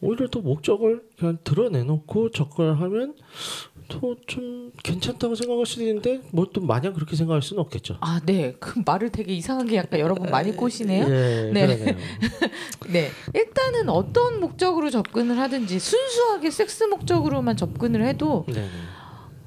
오히려 0.00 0.28
또 0.28 0.40
목적을 0.40 1.02
그냥 1.18 1.36
드러내놓고 1.44 2.30
접근을 2.30 2.80
하면 2.80 3.14
또좀 3.88 4.72
괜찮다고 4.82 5.34
생각할 5.34 5.64
수도 5.66 5.82
있는데 5.82 6.20
뭐 6.32 6.48
또 6.52 6.60
마냥 6.62 6.94
그렇게 6.94 7.14
생각할 7.16 7.42
수는 7.42 7.60
없겠죠. 7.60 7.96
아, 8.00 8.20
네. 8.24 8.54
그 8.58 8.80
말을 8.84 9.10
되게 9.10 9.34
이상하게 9.34 9.76
약간 9.76 10.00
여러분 10.00 10.30
많이 10.30 10.54
꼬시네요. 10.56 11.04
예, 11.04 11.50
네. 11.52 11.66
그러네요. 11.66 11.96
네. 12.90 13.10
일단은 13.34 13.88
어떤 13.90 14.40
목적으로 14.40 14.88
접근을 14.90 15.38
하든지 15.38 15.78
순수하게 15.78 16.50
섹스 16.50 16.84
목적으로만 16.84 17.56
접근을 17.56 18.04
해도 18.06 18.44
네, 18.48 18.54
네. 18.54 18.68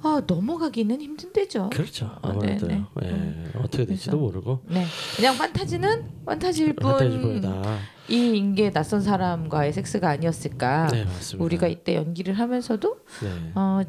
아, 0.03 0.21
넘어가기는 0.25 0.99
힘든 1.01 1.31
때죠. 1.33 1.69
그렇죠. 1.71 2.05
아, 2.21 2.29
아무래도 2.29 2.67
네, 2.67 2.83
예, 3.03 3.07
네. 3.07 3.45
어떻게 3.55 3.85
될지도 3.85 4.17
모르고 4.17 4.61
네. 4.67 4.85
그냥 5.15 5.37
판타지는 5.37 6.23
판타지일 6.25 6.75
한타지 6.81 7.09
뿐. 7.19 7.21
보이다. 7.21 7.77
이 8.09 8.35
인계 8.37 8.71
낯선 8.71 9.01
사람과의 9.01 9.73
섹스가 9.73 10.09
아니었을까. 10.09 10.87
네, 10.87 11.05
맞습니다. 11.05 11.43
우리가 11.45 11.67
이때 11.67 11.95
연기를 11.95 12.33
하면서도 12.35 12.97
네, 13.23 13.51
어, 13.55 13.81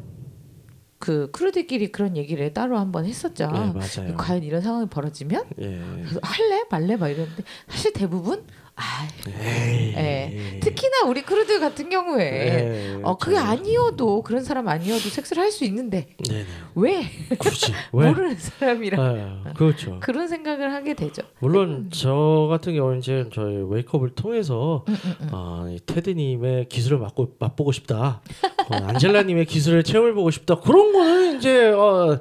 그 1.03 1.29
crew들끼리 1.31 1.91
그런 1.91 2.15
얘기를 2.15 2.53
따로 2.53 2.79
한번 2.79 3.03
했었죠. 3.05 3.51
네 3.51 3.73
맞아요. 3.73 4.15
과연 4.15 4.41
이런 4.41 4.61
상황이 4.61 4.87
벌어지면 4.87 5.43
예. 5.59 5.81
그래서 5.97 6.21
할래 6.23 6.63
말래 6.71 6.95
막 6.95 7.09
이랬는데 7.09 7.43
사실 7.67 7.91
대부분 7.91 8.45
아, 8.75 9.07
에이. 9.27 9.93
예. 9.95 10.59
특히나 10.59 11.03
우리 11.05 11.21
crew들 11.21 11.59
같은 11.59 11.89
경우에 11.89 12.23
네, 12.31 12.99
어 13.03 13.15
그게 13.17 13.35
저- 13.35 13.43
아니어도 13.43 14.23
그런 14.23 14.43
사람 14.43 14.67
아니어도 14.67 15.09
섹스를 15.09 15.43
할 15.43 15.51
수 15.51 15.63
있는데 15.65 16.07
네네. 16.27 16.45
왜 16.75 17.03
굳이 17.37 17.71
왜? 17.93 18.07
모르는 18.09 18.35
사람이랑 18.35 19.43
네, 19.45 19.51
그렇죠. 19.55 19.99
그런 20.01 20.27
생각을 20.27 20.73
하게 20.73 20.95
되죠. 20.95 21.21
물론 21.39 21.89
저 21.93 22.47
같은 22.49 22.73
경우는 22.73 22.97
이제 22.99 23.29
저희 23.31 23.57
웨이크업을 23.69 24.15
통해서 24.15 24.83
음, 24.87 24.97
음, 25.05 25.15
음. 25.21 25.27
아, 25.31 25.67
이 25.69 25.79
테드님의 25.85 26.69
기술을 26.69 26.97
맛고, 26.97 27.35
맛보고 27.39 27.71
싶다. 27.71 28.21
어, 28.69 28.75
안젤라님의 28.75 29.45
기술을 29.45 29.83
체험해 29.83 30.13
보고 30.13 30.31
싶다. 30.31 30.55
그런 30.59 30.91
거는 30.93 31.37
이제 31.37 31.69
어, 31.71 32.19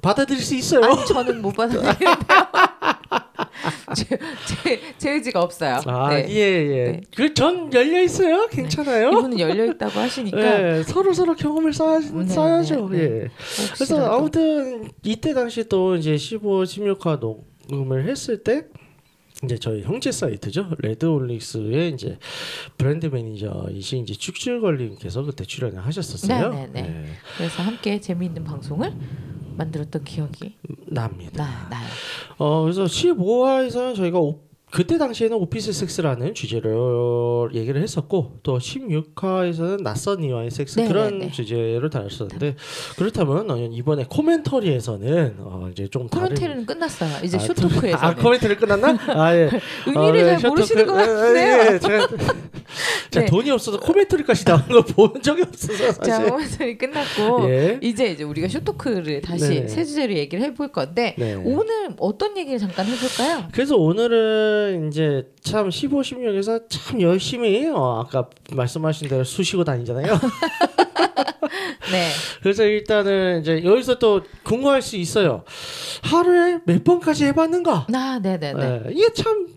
받아들일 0.00 0.40
수 0.40 0.54
있어요. 0.54 0.82
아니 0.84 1.04
저는 1.04 1.42
못 1.42 1.52
받아들이는데요. 1.54 2.10
제, 3.94 4.18
제, 4.46 4.80
제 4.98 5.10
의지가 5.12 5.40
없어요. 5.40 5.80
아, 5.86 6.10
네. 6.10 6.26
예, 6.30 6.36
예. 6.36 6.84
네. 6.92 7.00
그전 7.14 7.72
열려 7.72 8.02
있어요. 8.02 8.48
괜찮아요. 8.48 9.08
이분은 9.10 9.38
열려 9.38 9.64
있다고 9.66 9.98
하시니까 9.98 10.78
예, 10.78 10.82
서로 10.82 11.12
서로 11.12 11.34
경험을 11.34 11.72
쌓아, 11.72 11.98
네, 11.98 12.26
쌓아야죠. 12.26 12.88
네, 12.88 12.98
네. 12.98 13.04
예. 13.04 13.08
그래서 13.74 13.96
혹시라도. 13.96 14.12
아무튼 14.12 14.90
이때 15.04 15.34
당시 15.34 15.68
또 15.68 15.96
이제 15.96 16.16
15, 16.16 16.62
16화 16.64 17.20
녹음을 17.20 18.08
했을 18.08 18.42
때 18.42 18.64
이제 19.44 19.58
저희 19.58 19.82
형제 19.82 20.12
사이트죠 20.12 20.70
레드올릭스의 20.78 21.90
이제 21.90 22.16
브랜드 22.78 23.06
매니저이신 23.06 24.04
이제 24.04 24.14
쭉쭉걸님께서 24.14 25.24
그때 25.24 25.44
출연을 25.44 25.84
하셨었어요. 25.84 26.50
네, 26.50 26.68
네, 26.72 26.82
네. 26.82 26.88
예, 26.88 27.12
그래서 27.36 27.62
함께 27.62 28.00
재미있는 28.00 28.44
방송을 28.44 28.92
만들었던 29.56 30.04
기억이 30.04 30.56
납니다. 30.86 31.44
나, 31.44 31.68
나요. 31.68 31.88
어 32.38 32.62
그래서 32.62 32.84
15화에서는 32.84 33.96
저희가 33.96 34.18
오, 34.18 34.40
그때 34.72 34.96
당시에는 34.96 35.36
오피스 35.36 35.70
섹스라는 35.74 36.32
주제를 36.32 36.70
얘기를 37.52 37.82
했었고 37.82 38.38
또 38.42 38.56
16화에서는 38.56 39.82
낯선 39.82 40.24
이와의 40.24 40.50
섹스 40.50 40.80
네, 40.80 40.88
그런 40.88 41.18
네, 41.18 41.26
네. 41.26 41.30
주제를 41.30 41.90
다뤘었는데 41.90 42.56
그렇다면 42.96 43.50
어, 43.50 43.56
이번에 43.58 44.06
코멘터리에서는 44.08 45.36
어, 45.40 45.68
이제 45.70 45.88
좀 45.88 46.08
다른 46.08 46.28
코멘터리는 46.28 46.64
끝났어요. 46.64 47.22
이제 47.22 47.36
아, 47.36 47.40
쇼토크에서 47.40 47.98
아 47.98 48.14
코멘터리 48.14 48.56
끝났나? 48.56 48.96
아 49.08 49.36
예. 49.36 49.50
의미를 49.86 50.20
어, 50.20 50.26
네, 50.32 50.38
잘 50.38 50.50
모르시는 50.50 50.86
것 50.86 50.94
예, 50.94 51.06
같은데요. 51.06 51.46
예, 51.46 51.74
예, 51.74 51.78
제가, 51.78 52.08
제가 53.10 53.24
네. 53.24 53.26
돈이 53.26 53.50
없어서 53.50 53.78
코멘터리까지 53.78 54.44
나온 54.46 54.62
걸본 54.62 55.20
적이 55.20 55.42
없어서 55.42 55.92
자, 56.00 56.16
사실. 56.16 56.30
코멘터리 56.30 56.78
끝났고 56.78 57.50
예. 57.50 57.78
이제 57.82 58.06
이제 58.06 58.24
우리가 58.24 58.48
쇼토크를 58.48 59.20
다시. 59.20 59.68
새 59.68 59.84
주제로 59.84 60.14
얘기를 60.14 60.42
해볼 60.44 60.68
건데 60.68 61.14
네. 61.18 61.34
오늘 61.34 61.90
어떤 61.98 62.38
얘기를 62.38 62.58
잠깐 62.58 62.86
해볼까요? 62.86 63.48
그래서 63.52 63.76
오늘은 63.76 64.61
이제 64.70 65.26
참 65.42 65.70
15, 65.70 66.00
16에서 66.00 66.64
참 66.68 67.00
열심히 67.00 67.68
어, 67.68 68.04
아까 68.06 68.28
말씀하신 68.52 69.08
대로 69.08 69.24
쑤시고 69.24 69.64
다니잖아요. 69.64 70.06
네, 71.92 72.08
그래서 72.42 72.64
일단은 72.64 73.40
이제 73.40 73.62
여기서 73.64 73.98
또 73.98 74.22
궁금할 74.44 74.80
수 74.82 74.96
있어요. 74.96 75.44
하루에 76.02 76.60
몇 76.64 76.82
번까지 76.84 77.24
해봤는가? 77.26 77.86
아, 77.92 78.18
네, 78.22 78.82
네, 78.84 78.90
이게 78.92 79.12
참 79.12 79.48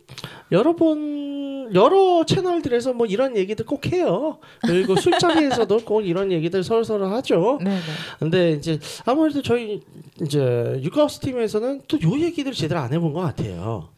여러 0.52 0.76
번 0.76 1.74
여러 1.74 2.24
채널들에서 2.26 2.94
뭐 2.94 3.08
이런 3.08 3.36
얘기들 3.36 3.66
꼭 3.66 3.88
해요. 3.92 4.38
그리고 4.62 4.96
술자리에서도 4.96 5.80
꼭 5.86 6.02
이런 6.02 6.32
얘기들 6.32 6.64
서로서로 6.64 7.08
하죠. 7.08 7.58
네, 7.64 7.72
네. 7.72 7.80
근데 8.20 8.52
이제 8.52 8.80
아무래도 9.06 9.42
저희 9.42 9.82
이제 10.22 10.80
육하우스 10.84 11.20
팀에서는 11.22 11.82
또 11.88 11.98
요 12.04 12.20
얘기들 12.20 12.52
제대로 12.54 12.80
안 12.82 12.94
해본 12.94 13.14
것 13.14 13.22
같아요. 13.22 13.90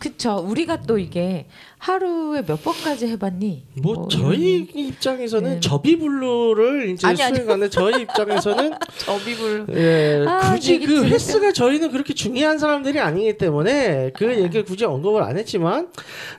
음, 0.00 0.02
그쵸. 0.02 0.36
우리가 0.48 0.80
또 0.82 0.98
이게 0.98 1.46
하루에 1.78 2.42
몇 2.44 2.62
번까지 2.62 3.06
해봤니? 3.08 3.64
뭐 3.82 3.94
뭐 3.94 4.08
저희 4.08 4.56
이런- 4.66 4.68
입장에서는 4.86 5.50
네. 5.54 5.60
접이블루를 5.60 6.88
이제 6.90 7.06
아니. 7.06 7.16
수행하는 7.18 7.70
저희 7.70 8.02
입장에서는 8.02 8.72
저비불. 8.98 9.66
예, 9.76 10.24
아, 10.26 10.52
굳이 10.54 10.78
그 10.78 10.86
들으면- 10.86 11.04
횟수가 11.10 11.52
저희는 11.52 11.90
그렇게 11.90 12.14
중요한 12.14 12.58
사람들이 12.58 12.98
아니기 12.98 13.36
때문에 13.36 14.12
그 14.16 14.26
얘기를 14.42 14.64
굳이 14.64 14.84
언급을 14.86 15.22
안 15.22 15.36
했지만 15.36 15.88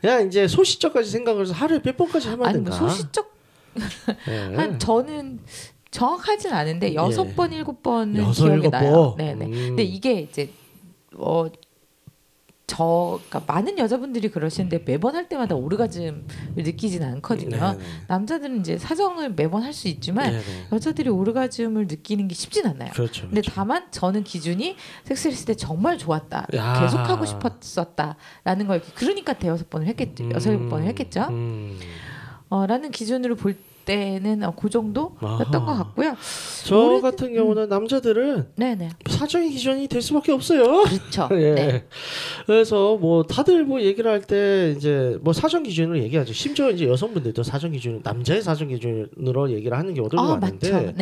그냥 0.02 0.26
이제 0.28 0.48
소시적까지 0.48 1.10
생각을 1.12 1.44
해서 1.44 1.54
하루에 1.54 1.80
몇 1.84 1.96
번까지 1.98 2.30
하면 2.30 2.46
아니 2.48 2.54
된다. 2.56 2.80
뭐 2.80 2.90
소시적 2.90 3.32
예. 4.28 4.38
한 4.58 4.80
저는 4.80 5.40
정확하진 5.92 6.52
않은데 6.52 6.96
여섯 6.96 7.28
예. 7.30 7.36
번 7.36 7.52
일곱 7.54 7.84
번은 7.84 8.32
기억이 8.32 8.70
나요. 8.70 9.16
번? 9.16 9.18
네네. 9.18 9.46
음. 9.46 9.52
근데 9.52 9.84
이게 9.84 10.22
이제 10.22 10.50
어. 11.16 11.46
저 12.72 13.20
그러니까 13.28 13.54
많은 13.54 13.78
여자분들이 13.78 14.30
그러시는데 14.30 14.84
매번 14.86 15.14
할 15.14 15.28
때마다 15.28 15.56
오르가즘을 15.56 16.24
느끼진 16.56 17.04
않거든요. 17.04 17.58
네네. 17.58 17.78
남자들은 18.08 18.62
이제 18.62 18.78
사정을 18.78 19.34
매번 19.34 19.62
할 19.64 19.74
수 19.74 19.90
있지만 19.90 20.32
네네. 20.32 20.44
여자들이 20.72 21.10
오르가즘을 21.10 21.88
느끼는 21.88 22.30
게 22.30 22.36
쉽진 22.36 22.66
않아요. 22.68 22.92
그렇죠. 22.92 23.24
근데 23.24 23.42
그렇죠. 23.42 23.52
다만 23.54 23.92
저는 23.92 24.24
기준이 24.24 24.78
섹스를 25.04 25.34
했을 25.34 25.46
때 25.48 25.54
정말 25.56 25.98
좋았다. 25.98 26.48
야. 26.56 26.80
계속 26.80 26.98
하고 27.00 27.26
싶었었다라는 27.26 28.68
걸 28.68 28.82
그러니까 28.96 29.34
대여섯 29.34 29.70
번을 29.70 29.88
했겠죠. 29.88 30.30
여섯 30.32 30.52
일곱 30.52 30.70
번을 30.70 30.88
했겠죠. 30.88 31.28
음. 31.30 31.78
어, 32.50 32.66
라는 32.68 32.92
기준으로 32.92 33.36
볼 33.36 33.58
때는 33.92 34.44
어, 34.44 34.54
그 34.56 34.70
정도였던. 34.70 35.52
것 35.52 35.66
같고요. 35.66 36.16
저 36.64 37.00
같은 37.02 37.34
경우는 37.34 37.68
남자들은 37.68 38.52
네네. 38.56 38.90
사정의 39.10 39.50
기준이 39.52 39.88
될 39.88 40.02
수밖에 40.02 40.32
없어요. 40.32 40.84
그렇죠. 40.84 41.28
예. 41.36 41.54
네. 41.54 41.86
그래서 42.46 42.96
뭐 42.98 43.24
다들 43.24 43.66
뭐 43.66 43.82
얘기를 43.82 44.10
할 44.10 44.22
때 44.22 44.74
이제 44.78 45.18
뭐 45.22 45.34
사정 45.34 45.64
기준으로 45.64 45.98
얘기하죠. 46.04 46.32
심지어 46.32 46.70
이제 46.70 46.88
여성분들도 46.88 47.42
사정 47.44 47.72
기준, 47.72 48.02
남자의 48.04 48.42
사정 48.44 48.68
기준으로 48.68 49.50
얘기를 49.52 49.76
하는 49.78 49.94
경우도 49.96 50.20
아 50.20 50.38
많은데. 50.38 50.94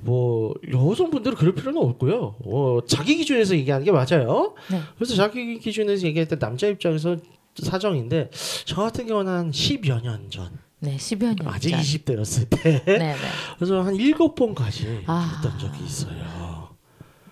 뭐 0.00 0.54
여성분들은 0.72 1.36
그럴 1.36 1.54
필요는 1.54 1.80
없고요. 1.80 2.36
어, 2.44 2.78
자기 2.86 3.16
기준에서 3.16 3.54
얘기하는 3.56 3.84
게 3.84 3.92
맞아요. 3.92 4.54
네. 4.70 4.80
그래서 4.96 5.14
자기 5.14 5.58
기준에서 5.58 6.06
얘기할 6.06 6.26
때 6.28 6.38
남자 6.38 6.66
입장에서 6.66 7.16
사정인데 7.62 8.30
저 8.64 8.82
같은 8.82 9.06
경우는 9.06 9.30
한 9.32 9.50
10여 9.50 10.02
년 10.02 10.30
전, 10.30 10.50
네, 10.80 10.96
10여 10.96 11.42
년. 11.42 11.52
아직 11.54 11.70
전. 11.70 11.80
20대였을 11.80 12.48
때 12.50 12.82
네 12.84 12.98
네. 12.98 13.16
그래서 13.56 13.82
한 13.82 13.96
일곱 13.96 14.34
번까지 14.34 15.04
아. 15.06 15.40
했던 15.42 15.58
적이 15.58 15.84
있어요. 15.84 16.68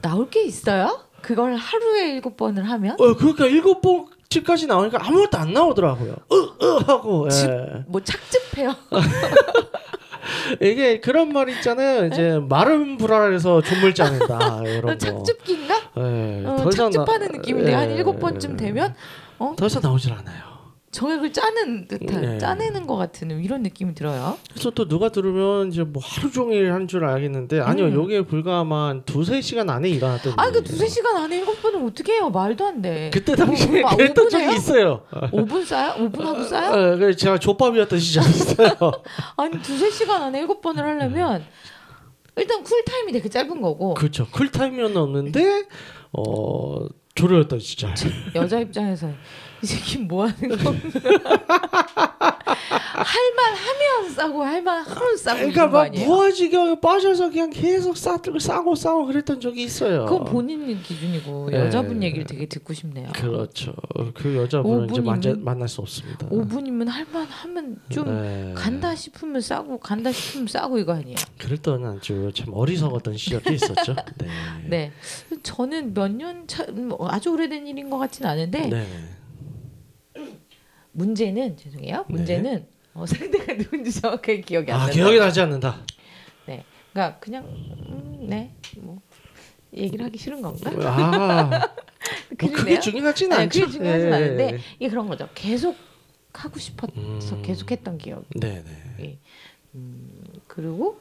나올 0.01 0.29
게 0.31 0.45
있어요? 0.45 1.01
그걸 1.23 1.55
하루에 1.57 2.13
일곱 2.15 2.37
번을 2.37 2.69
하면? 2.69 2.97
어, 2.99 3.15
그러니까 3.17 3.47
일곱 3.47 3.81
번쯤까지 3.81 4.67
나오니까 4.67 4.99
아무것도 5.01 5.39
안 5.39 5.53
나오더라고요. 5.53 6.17
으, 6.33 6.35
으 6.63 6.77
하고. 6.87 7.29
예. 7.31 7.85
뭐 7.87 8.03
착즙해요. 8.03 8.75
이게 10.61 11.01
그런 11.01 11.31
말 11.33 11.49
있잖아요. 11.51 12.07
이제 12.07 12.39
마른 12.49 12.97
불알에서 12.99 13.63
존물 13.63 13.95
짜낸다 13.95 14.63
이런 14.69 14.83
거. 14.83 14.99
착즙기인가? 14.99 15.75
예, 15.99 16.45
어, 16.47 16.71
착즙하는 16.71 17.33
느낌인데 17.33 17.73
한 17.75 17.91
예. 17.91 17.95
일곱 17.95 18.19
번쯤 18.21 18.57
되면 18.57 18.95
더 19.57 19.67
이상 19.67 19.83
나오질 19.83 20.13
않아요. 20.13 20.54
정액을 20.95 21.33
짜는 21.33 21.89
듯한 21.89 22.21
네. 22.21 22.39
짜내는 22.39 22.87
것 22.87 22.97
같은 22.97 23.43
이런 23.43 23.63
느낌이 23.65 23.95
들어요. 23.97 24.39
그래서 24.53 24.71
또 24.71 24.87
누가 24.87 25.09
들으면 25.09 25.73
이제 25.73 25.83
뭐 25.83 26.01
하루 26.05 26.31
종일 26.31 26.73
한 26.73 26.87
줄 26.87 27.05
알겠는데 27.05 27.61
아니요, 27.61 27.87
음. 27.87 27.95
요게 27.95 28.27
불과 28.27 28.61
아마 28.61 28.89
한 28.89 29.03
두세 29.05 29.41
시간 29.41 29.69
안에 29.71 29.89
일어났던 29.89 30.35
아, 30.37 30.45
그 30.45 30.59
일이에요. 30.59 30.63
두세 30.65 30.87
시간 30.87 31.17
안에 31.17 31.39
일곱 31.39 31.61
번은 31.61 31.85
어떻게 31.85 32.13
해요? 32.13 32.31
말도 32.31 32.65
안 32.65 32.81
돼. 32.81 33.11
그때 33.13 33.35
당시에 33.35 33.81
뭐, 33.81 33.91
뭐, 33.91 33.97
그랬던 33.97 34.27
5분 34.27 34.31
적이? 34.31 34.55
있어요. 34.55 35.03
5분 35.11 35.65
쌓여? 35.65 35.97
5분 35.97 36.21
하고 36.23 36.43
쌓여? 36.45 36.71
어, 36.71 36.97
그래서 36.97 37.19
제가 37.19 37.39
족밥이었던 37.39 37.99
시절이었어요. 37.99 38.93
아니 39.37 39.61
두세 39.63 39.91
시간 39.91 40.23
안에 40.23 40.39
일곱 40.41 40.61
번을 40.61 40.85
하려면 40.85 41.43
일단 42.37 42.63
쿨타임이 42.63 43.13
되게 43.13 43.29
짧은 43.29 43.61
거고 43.61 43.95
그렇죠. 43.95 44.27
쿨타임이었는데 44.31 45.65
어 46.13 46.87
조려였던 47.15 47.59
시절. 47.59 47.95
여자 48.35 48.61
입장에서 48.61 49.09
이 49.65 49.67
새끼 49.67 49.97
뭐 49.97 50.27
하는 50.27 50.59
건가 50.63 50.73
할만 52.95 53.55
하면 53.57 54.11
싸고 54.15 54.43
할만 54.43 54.85
하면 54.85 55.17
싸고 55.17 55.39
그러니까 55.39 55.67
막? 55.69 55.91
무아지경에 55.91 56.81
빠져서 56.81 57.31
그냥 57.31 57.49
계속 57.51 57.97
싸고 57.97 58.39
싸고 58.39 58.75
싸고 58.75 59.07
그랬던 59.07 59.41
적이 59.41 59.65
있어요. 59.65 60.05
그건 60.05 60.25
본인 60.25 60.83
기준이고 60.83 61.49
네. 61.51 61.61
여자분 61.61 62.03
얘기를 62.03 62.27
되게 62.27 62.47
듣고 62.47 62.75
싶네요. 62.75 63.09
그렇죠. 63.15 63.75
그 64.15 64.37
여자분은 64.37 64.91
이제 64.91 65.01
5분이면 65.01 65.05
만져, 65.05 65.35
만날 65.37 65.69
수 65.69 65.81
없습니다. 65.81 66.29
5분이면 66.29 66.87
할만 66.89 67.27
하면 67.27 67.77
좀 67.89 68.05
네. 68.07 68.53
간다 68.55 68.95
싶으면 68.95 69.41
싸고 69.41 69.79
간다 69.79 70.13
싶으면 70.13 70.47
싸고 70.47 70.79
이거 70.79 70.93
아니에요? 70.95 71.17
때는 71.63 71.87
아주 71.87 72.31
참 72.35 72.53
어리석었던 72.53 73.17
시절이 73.17 73.55
있었죠. 73.55 73.95
네. 74.19 74.29
네, 74.69 74.93
저는 75.43 75.95
몇 75.95 76.09
년 76.15 76.47
차, 76.47 76.65
뭐 76.71 77.09
아주 77.11 77.31
오래된 77.31 77.67
일인 77.67 77.89
것 77.91 77.99
같진 77.99 78.27
않은데 78.27 78.69
네. 78.69 78.87
문제는 80.95 81.57
죄송해요. 81.57 82.07
문제는 82.09 82.67
어, 82.95 83.05
상대가 83.07 83.55
누군지 83.59 83.93
정확하게 84.01 84.41
기억이 84.41 84.71
안아 84.71 84.85
나요. 84.85 84.93
기억이 84.93 85.19
나지 85.19 85.41
않는다. 85.41 85.83
네, 86.47 86.65
그러니까 86.93 87.19
그냥 87.19 87.45
음, 87.45 88.27
네, 88.29 88.55
뭐 88.79 89.01
얘기를 89.75 90.05
하기 90.07 90.17
싫은 90.17 90.41
건가? 90.41 90.71
아, 90.89 91.43
뭐. 91.43 91.61
그게 92.39 92.79
중요하진 92.79 93.31
네, 93.31 93.37
않죠. 93.37 93.61
그게 93.61 93.73
중요하진 93.73 94.09
예. 94.09 94.13
않은데 94.13 94.59
이게 94.79 94.89
그런 94.89 95.09
거죠. 95.09 95.29
계속 95.35 95.77
하고 96.33 96.59
싶어서 96.59 96.93
음. 96.97 97.43
계속했던 97.43 97.99
기억. 97.99 98.25
네 98.31 98.63
네. 98.65 98.95
예. 99.01 99.19
음, 99.75 100.23
그리고 100.47 101.01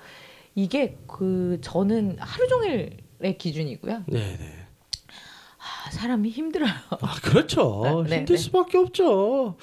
이게 0.55 0.97
그 1.07 1.59
저는 1.61 2.17
하루 2.19 2.47
종일의 2.47 3.37
기준이고요. 3.37 4.03
네 4.07 4.37
네. 4.37 4.67
아, 5.57 5.91
사람이 5.91 6.29
힘들어요. 6.29 6.73
아 6.89 7.15
그렇죠. 7.21 8.03
네, 8.09 8.17
힘들 8.17 8.35
네. 8.35 8.41
수밖에 8.41 8.77
없죠. 8.79 9.57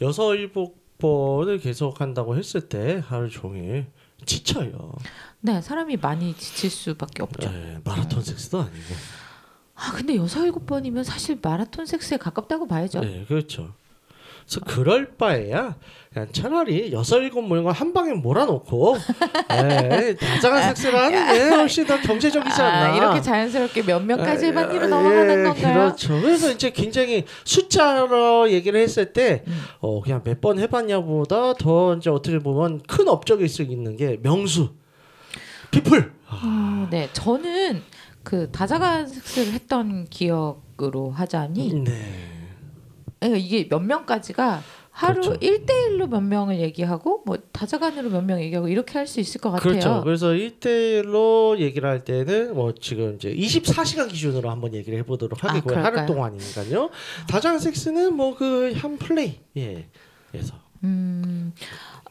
여섯 0.00 0.34
일곱 0.34 0.98
번을 0.98 1.58
계속 1.58 2.00
한다고 2.00 2.36
했을 2.36 2.68
때 2.68 3.02
하루 3.04 3.28
종일 3.28 3.86
지쳐요. 4.24 4.92
네, 5.40 5.60
사람이 5.60 5.96
많이 5.98 6.34
지칠 6.34 6.70
수밖에 6.70 7.22
없죠. 7.22 7.50
네, 7.50 7.78
마라톤 7.84 8.22
섹스도 8.22 8.60
아니고. 8.60 8.94
아, 9.74 9.92
근데 9.92 10.16
여섯 10.16 10.44
일곱 10.44 10.66
번이면 10.66 11.04
사실 11.04 11.38
마라톤 11.42 11.86
섹스에 11.86 12.16
가깝다고 12.16 12.66
봐야죠. 12.66 13.00
네, 13.00 13.24
그렇죠. 13.26 13.74
그래서 14.46 14.60
그럴 14.66 15.16
바에야 15.16 15.76
그냥 16.12 16.28
차라리 16.32 16.92
여섯 16.92 17.18
일곱 17.18 17.42
모인 17.42 17.64
걸한 17.64 17.92
방에 17.92 18.12
몰아놓고 18.12 18.96
네, 19.48 20.14
다자간 20.14 20.62
섹스를 20.64 20.96
하는 20.98 21.32
게 21.32 21.40
훨씬 21.56 21.86
더 21.86 22.00
경제적이지 22.00 22.62
않나. 22.62 22.92
아, 22.92 22.96
이렇게 22.96 23.20
자연스럽게 23.20 23.82
몇 23.82 24.00
명까지 24.04 24.44
아, 24.46 24.48
해봤니로 24.50 24.84
예, 24.84 24.88
넘어가는 24.88 25.44
건가요? 25.44 25.74
그렇죠. 25.74 26.20
그래서 26.20 26.52
이제 26.52 26.70
굉장히 26.70 27.24
숫자로 27.44 28.50
얘기를 28.52 28.80
했을 28.80 29.12
때, 29.12 29.42
음. 29.48 29.60
어, 29.80 30.00
그냥 30.02 30.20
몇 30.24 30.40
번 30.40 30.58
해봤냐보다 30.58 31.54
더 31.54 31.94
이제 31.96 32.10
어떻게 32.10 32.38
보면 32.38 32.82
큰 32.86 33.08
업적일 33.08 33.48
수 33.48 33.62
있는 33.62 33.96
게 33.96 34.18
명수, 34.22 34.70
피플. 35.70 36.12
어, 36.30 36.86
네, 36.90 37.08
저는 37.12 37.82
그 38.22 38.50
다자간 38.52 39.08
섹스를 39.08 39.52
했던 39.52 40.06
기억으로 40.10 41.10
하자니 41.10 41.74
네. 41.82 42.33
그러니까 43.20 43.38
이게 43.38 43.68
몇 43.68 43.80
명까지가 43.80 44.62
하루 44.90 45.20
그렇죠. 45.22 45.36
일대일로몇 45.40 46.22
명을 46.22 46.60
얘기하고 46.60 47.22
뭐 47.26 47.36
다자간으로 47.50 48.10
몇 48.10 48.22
명 48.22 48.40
얘기하고 48.40 48.68
이렇게 48.68 48.96
할 48.96 49.06
수 49.08 49.18
있을 49.18 49.40
것 49.40 49.50
같아요. 49.50 49.72
그렇죠. 49.72 50.00
그래서 50.04 50.28
1대1로 50.28 51.58
얘기를 51.58 51.88
할 51.88 52.04
때는 52.04 52.54
뭐 52.54 52.72
지금 52.80 53.16
이제 53.16 53.34
24시간 53.34 54.08
기준으로 54.08 54.50
한번 54.50 54.72
얘기를 54.74 54.96
해보도록 55.00 55.44
아, 55.44 55.48
하겠고요. 55.48 55.74
하루 55.76 55.82
그럴까요? 55.90 56.06
동안이니까요. 56.06 56.90
다자간 57.28 57.58
섹스는 57.58 58.14
뭐 58.16 58.36
그 58.36 58.72
한 58.76 58.96
플레이. 58.98 59.40
예. 59.56 59.88
그래서. 60.30 60.54
음, 60.84 61.52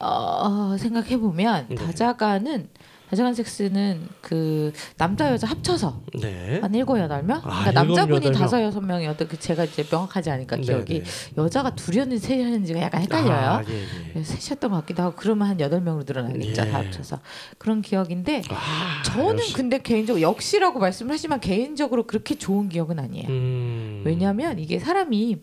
어, 0.00 0.76
생각해 0.78 1.16
보면 1.18 1.66
네. 1.68 1.74
다자간은 1.76 2.68
다자간 3.14 3.34
섹스는 3.34 4.08
그 4.20 4.72
남자 4.96 5.30
여자 5.30 5.46
합쳐서 5.46 6.02
네. 6.20 6.58
한 6.60 6.74
일곱 6.74 6.98
여덟 6.98 7.22
명. 7.22 7.38
아, 7.44 7.60
그러니까 7.60 7.72
남자분이 7.72 8.32
다섯 8.32 8.60
여섯 8.60 8.80
명이어도 8.80 9.28
그 9.28 9.38
제가 9.38 9.64
이제 9.64 9.84
명확하지 9.88 10.30
않으니까 10.30 10.56
기억이 10.56 10.94
네, 10.94 11.04
네. 11.04 11.32
여자가 11.36 11.76
둘이었는지 11.76 12.26
셋이었는지가 12.26 12.80
약간 12.80 13.02
헷갈려요. 13.02 13.32
아, 13.32 13.62
예, 13.68 13.84
예. 14.16 14.22
셋이었던 14.24 14.70
것 14.72 14.78
같기도 14.78 15.04
하고 15.04 15.14
그러면 15.16 15.48
한 15.48 15.60
여덟 15.60 15.80
명으로 15.80 16.04
늘어나겠죠 16.04 16.62
예. 16.66 16.70
다 16.70 16.78
합쳐서 16.78 17.20
그런 17.58 17.82
기억인데 17.82 18.42
아, 18.50 19.02
저는 19.04 19.38
역시. 19.38 19.52
근데 19.52 19.78
개인적으로 19.78 20.20
역시라고 20.20 20.80
말씀을 20.80 21.12
하지만 21.14 21.38
개인적으로 21.38 22.08
그렇게 22.08 22.34
좋은 22.34 22.68
기억은 22.68 22.98
아니에요. 22.98 23.28
음. 23.28 24.02
왜냐하면 24.04 24.58
이게 24.58 24.80
사람이 24.80 25.38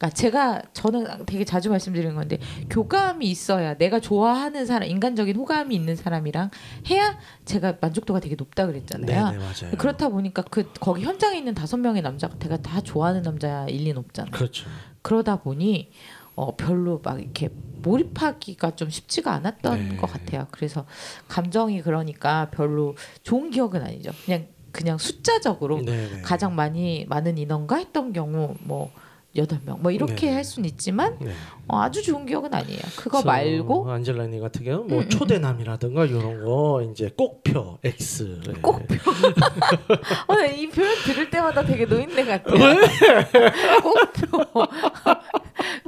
그러니까 0.00 0.16
제가 0.16 0.62
저는 0.72 1.26
되게 1.26 1.44
자주 1.44 1.68
말씀드리는 1.68 2.14
건데 2.14 2.38
교감이 2.70 3.26
있어야 3.26 3.74
내가 3.74 4.00
좋아하는 4.00 4.64
사람 4.64 4.88
인간적인 4.88 5.36
호감이 5.36 5.74
있는 5.74 5.94
사람이랑 5.94 6.50
해야 6.88 7.18
제가 7.44 7.76
만족도가 7.82 8.20
되게 8.20 8.34
높다 8.34 8.66
그랬잖아요. 8.66 9.06
네네 9.06 9.38
맞아요. 9.38 9.76
그렇다 9.76 10.08
보니까 10.08 10.40
그 10.50 10.72
거기 10.80 11.02
현장에 11.02 11.36
있는 11.36 11.52
다섯 11.52 11.76
명의 11.76 12.00
남자가 12.00 12.34
제가 12.40 12.56
다 12.62 12.80
좋아하는 12.80 13.20
남자일 13.20 13.76
리는 13.76 13.98
없잖아요. 13.98 14.32
그렇죠. 14.32 14.70
그러다 15.02 15.36
보니 15.36 15.90
어 16.34 16.56
별로 16.56 17.02
막 17.04 17.20
이렇게 17.20 17.50
몰입하기가 17.82 18.76
좀 18.76 18.88
쉽지가 18.88 19.34
않았던 19.34 19.88
네. 19.90 19.96
것 19.96 20.10
같아요. 20.10 20.46
그래서 20.50 20.86
감정이 21.28 21.82
그러니까 21.82 22.48
별로 22.50 22.96
좋은 23.22 23.50
기억은 23.50 23.82
아니죠. 23.82 24.12
그냥 24.24 24.46
그냥 24.72 24.96
숫자적으로 24.96 25.82
네네. 25.84 26.22
가장 26.22 26.54
많이 26.54 27.04
많은 27.06 27.36
인원과 27.36 27.76
했던 27.76 28.14
경우 28.14 28.54
뭐 28.60 28.90
여덟 29.36 29.60
명 29.64 29.80
뭐 29.80 29.90
이렇게 29.90 30.26
네. 30.26 30.34
할 30.34 30.44
수는 30.44 30.68
있지만 30.68 31.16
네. 31.20 31.30
어, 31.66 31.80
아주 31.82 32.02
좋은 32.02 32.26
기억은 32.26 32.52
아니에요. 32.52 32.80
그거 32.96 33.22
말고 33.22 33.90
안젤라니 33.90 34.40
같은 34.40 34.64
경우는 34.64 34.88
뭐 34.88 34.98
음, 34.98 35.04
음, 35.04 35.08
초대남이라든가 35.08 36.04
이런 36.04 36.44
거 36.44 36.82
이제 36.90 37.10
꼭표 37.16 37.78
X 37.82 38.40
네. 38.46 38.52
꼭표. 38.60 38.96
어, 40.28 40.44
이 40.46 40.68
표현 40.68 40.94
들을 41.04 41.30
때마다 41.30 41.64
되게 41.64 41.84
노인네 41.86 42.24
같아요. 42.24 42.76
꼭표. 43.82 44.66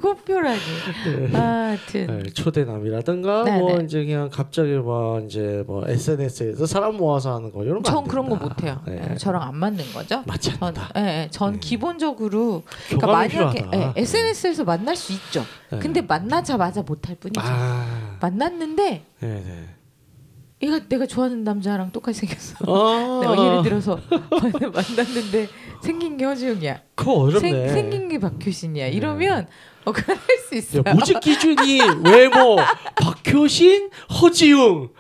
꼭표라니. 0.01 0.59
아, 1.35 1.39
하여튼 1.39 2.23
네, 2.23 2.31
초대남이라든가 2.31 3.45
네, 3.45 3.59
뭐 3.59 3.77
네. 3.79 3.85
이제 3.85 4.05
그냥 4.05 4.29
갑자기 4.31 4.73
뭐 4.73 5.21
이제 5.21 5.65
뭐 5.67 5.85
SNS에서 5.87 6.67
사람 6.67 6.97
모아서 6.97 7.35
하는 7.35 7.53
거 7.53 7.63
이런 7.65 7.83
거. 7.83 7.91
전안 7.91 8.05
그런 8.05 8.29
거. 8.29 8.37
못해요. 8.37 8.81
네. 8.87 9.09
예, 9.13 9.15
저랑 9.17 9.43
안 9.43 9.57
맞는 9.57 9.93
거죠. 9.93 10.23
맞지 10.27 10.59
전, 10.59 10.69
않다. 10.69 10.91
예, 10.97 11.01
예, 11.25 11.29
전 11.31 11.55
네. 11.55 11.59
기본적으로 11.61 12.63
그러니까 12.89 13.07
만약에. 13.07 13.67
예, 13.75 13.93
SNS에서 13.97 14.65
만날 14.65 14.97
수 14.97 15.13
있죠. 15.13 15.45
네. 15.71 15.79
근데 15.79 16.01
만나자마자 16.01 16.83
못할 16.83 17.17
뿐이죠. 17.17 17.41
아, 17.43 18.17
만났는데 18.21 19.05
네네. 19.21 19.69
얘가 20.63 20.79
내가 20.89 21.07
좋아하는 21.07 21.43
남자랑 21.43 21.91
똑같이 21.91 22.21
생겼어. 22.21 22.55
아, 22.69 23.33
예를 23.37 23.63
들어서 23.65 23.99
만났는데 24.31 25.49
생긴 25.83 26.17
게 26.17 26.25
허지웅이야. 26.25 26.81
그거 26.95 27.13
어렵네. 27.15 27.41
생, 27.41 27.69
생긴 27.69 28.09
게 28.09 28.19
박효신이야. 28.19 28.87
이러면 28.89 29.49
어 29.85 29.93
그럴 29.93 30.17
수 30.49 30.55
있어요. 30.55 30.83
야, 30.87 30.95
모집 30.95 31.19
기준이 31.21 31.81
외모 32.05 32.57
박효신, 32.97 33.91
허지웅. 34.21 34.91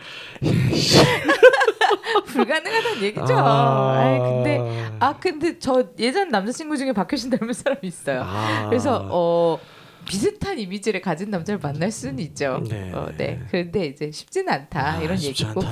불가능하다는 2.26 3.02
얘기죠. 3.02 3.34
아, 3.36 4.00
아, 4.00 4.14
이 4.14 4.18
근데 4.18 4.92
아 4.98 5.16
근데 5.18 5.58
저 5.58 5.84
예전 5.98 6.28
남자친구 6.30 6.76
중에 6.76 6.92
박효신 6.92 7.30
닮은 7.30 7.52
사람이 7.52 7.80
있어요. 7.84 8.22
아. 8.26 8.66
그래서 8.68 9.06
어 9.10 9.58
비슷한 10.06 10.58
이미지를 10.58 11.00
가진 11.00 11.30
남자를 11.30 11.58
만날 11.62 11.90
수는 11.90 12.18
있죠. 12.20 12.62
네. 12.68 12.90
어, 12.92 13.08
네. 13.16 13.40
그런데 13.50 13.86
이제 13.86 14.10
쉽지는 14.10 14.52
않다 14.52 14.94
아, 14.94 15.00
이런 15.02 15.20
얘기고. 15.20 15.60
네. 15.62 15.68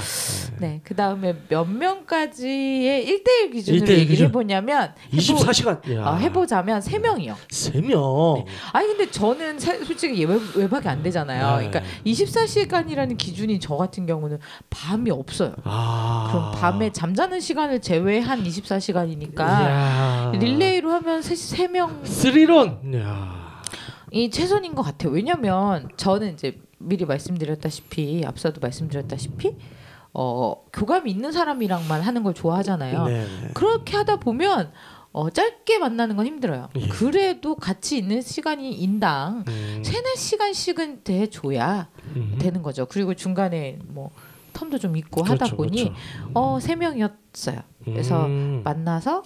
네. 0.61 0.81
그 0.85 0.95
다음에 0.95 1.35
몇 1.49 1.65
명까지의 1.69 3.07
1대1 3.07 3.53
기준으로 3.53 3.83
1대1 3.85 3.91
얘기를 3.91 4.07
기준. 4.09 4.27
해보냐면 4.29 4.95
해보, 5.13 5.17
24시간. 5.23 5.95
야. 5.97 6.07
어, 6.07 6.17
해보자면 6.17 6.81
3명이요. 6.81 7.35
세 7.51 7.81
명. 7.81 8.45
네. 8.47 8.53
아니 8.73 8.87
근데 8.89 9.11
저는 9.11 9.59
사- 9.59 9.77
솔직히 9.85 10.25
외, 10.25 10.39
외박이 10.55 10.89
안 10.89 11.03
되잖아요. 11.03 11.59
네. 11.61 11.69
그러니까 11.71 11.83
24시간이라는 12.07 13.17
기준이 13.19 13.59
저 13.61 13.77
같은 13.77 14.07
경우는 14.07 14.39
밤이 14.71 15.11
없어요. 15.11 15.55
아. 15.65 16.29
그럼 16.31 16.53
밤에 16.53 16.91
잠자는 16.93 17.41
시간을 17.41 17.81
제외한 17.81 18.43
24시간이니까 18.45 19.41
야. 19.41 20.33
릴레이로 20.39 20.91
하면 20.93 21.23
세, 21.23 21.35
세명 21.35 22.01
스리런. 22.05 22.95
야. 22.95 23.40
이 24.11 24.31
최선인 24.31 24.75
것 24.75 24.83
같아요. 24.83 25.13
왜냐면 25.13 25.89
저는 25.97 26.33
이제 26.35 26.61
미리 26.79 27.05
말씀드렸다시피 27.05 28.25
앞서도 28.27 28.61
말씀드렸다시피 28.61 29.57
어 30.13 30.65
교감이 30.73 31.11
있는 31.11 31.31
사람이랑만 31.31 32.01
하는 32.01 32.23
걸 32.23 32.35
좋아하잖아요. 32.35 33.05
네. 33.05 33.27
그렇게 33.55 33.97
하다 33.97 34.17
보면 34.17 34.73
어 35.13 35.31
짧게 35.31 35.79
만나는 35.79 36.17
건 36.17 36.27
힘들어요. 36.27 36.69
예. 36.77 36.89
그래도 36.89 37.55
같이 37.55 37.99
있는 37.99 38.21
시간이 38.21 38.73
인당 38.73 39.45
음. 39.47 39.83
세네 39.85 40.15
시간씩은 40.17 41.05
돼줘야 41.05 41.89
음. 42.17 42.37
되는 42.41 42.63
거죠. 42.63 42.87
그리고 42.87 43.15
중간에 43.15 43.79
뭐 43.87 44.11
텀도 44.53 44.81
좀 44.81 44.97
있고 44.97 45.23
하다 45.23 45.47
그렇죠, 45.47 45.57
보니 45.57 45.85
그렇죠. 45.85 45.95
어세 46.35 46.77
명이었어요. 46.77 47.61
그래서 47.85 48.27
음. 48.27 48.61
만나서 48.63 49.23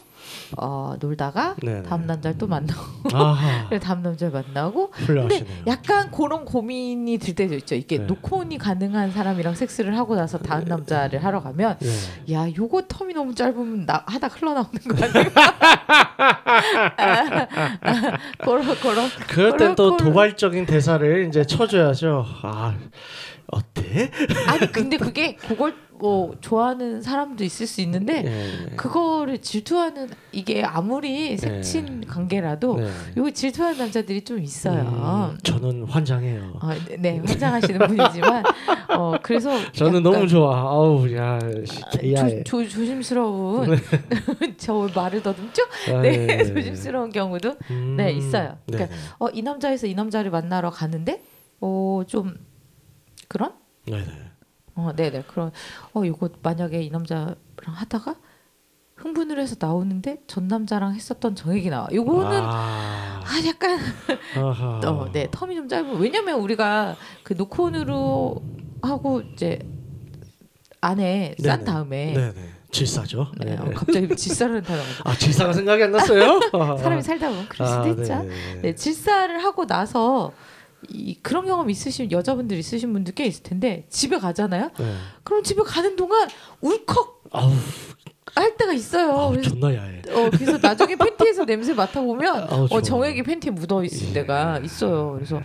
어 0.57 0.95
놀다가 1.01 1.57
네네. 1.61 1.83
다음 1.83 2.07
남자를 2.07 2.39
또 2.39 2.47
만나고 2.47 2.81
다음 3.83 4.03
남자를 4.03 4.33
만나고 4.33 4.91
근데 4.91 5.07
훌륭하시네요. 5.07 5.65
약간 5.67 6.11
그런 6.13 6.45
고민이 6.45 7.19
들 7.19 7.35
때도 7.35 7.55
있죠. 7.57 7.75
이게 7.75 7.99
네. 7.99 8.05
노콘이 8.05 8.59
가능한 8.59 9.11
사람이랑 9.11 9.55
섹스를 9.55 9.99
하고 9.99 10.15
나서 10.15 10.39
다음 10.39 10.65
남자를 10.67 11.25
하러 11.25 11.43
가면 11.43 11.79
네. 11.81 12.33
야 12.33 12.47
요거 12.49 12.83
텀이 12.83 13.15
너무 13.15 13.35
짧으면 13.35 13.87
나 13.87 14.05
하다 14.07 14.29
흘러나오는 14.29 14.71
거 14.71 15.05
아니야? 15.05 15.25
그런 18.39 18.75
그런 18.77 19.09
그럴 19.29 19.57
땐 19.57 19.75
또 19.75 19.97
도발적인 19.97 20.67
대사를 20.67 21.27
이제 21.29 21.45
쳐줘야죠. 21.45 22.25
아 22.43 22.75
어때? 23.47 24.11
아니 24.49 24.73
근데 24.73 24.97
그게 24.97 25.37
그걸 25.37 25.75
뭐 25.97 26.35
좋아하는 26.41 27.01
사람도 27.01 27.45
있을 27.45 27.67
수 27.67 27.81
있는데 27.83 28.25
예. 28.27 28.77
그거를 28.77 29.41
질투하는 29.41 30.09
이게 30.33 30.65
아무리 30.65 31.37
색친 31.37 32.07
관계라도 32.09 32.79
네. 32.81 32.91
요거 33.17 33.31
질투하는 33.31 33.79
남자들이 33.79 34.23
좀 34.23 34.43
있어요. 34.43 34.83
음, 34.83 35.39
저는 35.45 35.85
환장해요. 35.85 36.55
아, 36.61 36.75
네, 36.89 36.97
네, 36.97 37.23
환장하시는 37.25 37.87
분이지만 37.87 38.45
어 38.97 39.15
그래서 39.23 39.51
저는 39.73 40.03
너무 40.03 40.27
좋아. 40.27 40.59
아우 40.73 41.09
야, 41.15 41.39
씨, 41.65 41.81
개야해. 41.99 42.43
조, 42.43 42.63
조, 42.65 42.69
조심스러운 42.71 43.79
저 44.59 44.89
말을 44.95 45.23
더듬죠? 45.23 45.63
아, 45.95 46.03
네, 46.03 46.27
예. 46.41 46.45
조심스러운 46.45 47.11
경우도 47.11 47.55
음, 47.71 47.95
네, 47.97 48.13
있어요. 48.13 48.59
네. 48.67 48.79
그러니까 48.79 48.97
어, 49.21 49.29
이 49.33 49.43
남자에서 49.43 49.87
이 49.87 49.95
남자를 49.95 50.31
만나러 50.33 50.71
가는데 50.71 51.23
어좀 51.61 52.35
그런 53.29 53.53
네. 53.87 54.05
네. 54.05 54.31
어, 54.75 54.93
네네 54.95 55.25
그런 55.29 55.53
어 55.93 56.05
이거 56.05 56.29
만약에 56.43 56.83
이 56.83 56.91
남자랑 56.91 57.37
하다가 57.63 58.17
흥분을 58.97 59.41
해서 59.41 59.57
나오는데 59.59 60.23
전 60.27 60.47
남자랑 60.49 60.95
했었던 60.95 61.35
저 61.35 61.55
얘기 61.55 61.69
나와. 61.69 61.89
요거는 61.93 62.43
아, 62.45 63.21
아, 63.25 63.47
약간. 63.47 63.79
어, 64.37 65.11
네 65.13 65.27
텀이 65.29 65.57
좀 65.57 65.69
짧은. 65.69 65.99
왜냐면 65.99 66.41
우리가 66.41 66.97
그 67.25 67.35
노콘으로 67.35 68.37
하고 68.83 69.21
이제 69.21 69.59
안에 70.81 71.35
싼 71.41 71.61
네네. 71.61 71.65
다음에 71.65 72.13
네네. 72.13 72.35
질사죠. 72.71 73.33
네, 73.39 73.57
네. 73.57 73.57
어, 73.57 73.71
갑자기 73.75 74.15
질사를 74.15 74.63
단어가 74.63 74.89
아 75.05 75.17
질사가 75.17 75.53
생각이 75.53 75.83
안 75.83 75.93
났어요? 75.93 76.41
사람이 76.79 77.03
살다 77.03 77.29
보면 77.31 77.49
그럴 77.49 77.69
수도 77.69 77.83
아, 77.83 77.89
있죠. 77.89 78.23
네. 78.23 78.61
네, 78.63 78.75
질사를 78.75 79.43
하고 79.43 79.67
나서 79.67 80.33
이 80.89 81.19
그런 81.23 81.47
경험 81.47 81.71
있으신 81.71 82.11
여자분들 82.11 82.57
있으신 82.59 82.93
분들 82.93 83.15
꽤 83.15 83.27
있을 83.27 83.43
텐데 83.43 83.87
집에 83.91 84.19
가잖아요. 84.19 84.71
네. 84.79 84.95
그럼 85.23 85.43
집에 85.43 85.63
가는 85.63 85.97
동안 85.97 86.29
울컥 86.61 87.23
아우, 87.33 87.51
할 88.35 88.57
때가 88.57 88.73
있어요. 88.73 89.13
아우 89.13 89.31
그래서 89.33 89.51
존나 89.51 89.75
야해. 89.75 90.03
어 90.11 90.31
그래서 90.31 90.59
나중에 90.59 90.97
팬티에서 90.97 91.45
냄새 91.45 91.75
맡아보면 91.75 92.47
아우. 92.51 92.69
어 92.71 92.81
정액이 92.83 93.23
팬티에 93.23 93.51
묻어 93.51 93.85
있을 93.85 94.09
예. 94.11 94.13
때가 94.13 94.61
있어요. 94.61 95.13
그래서 95.15 95.41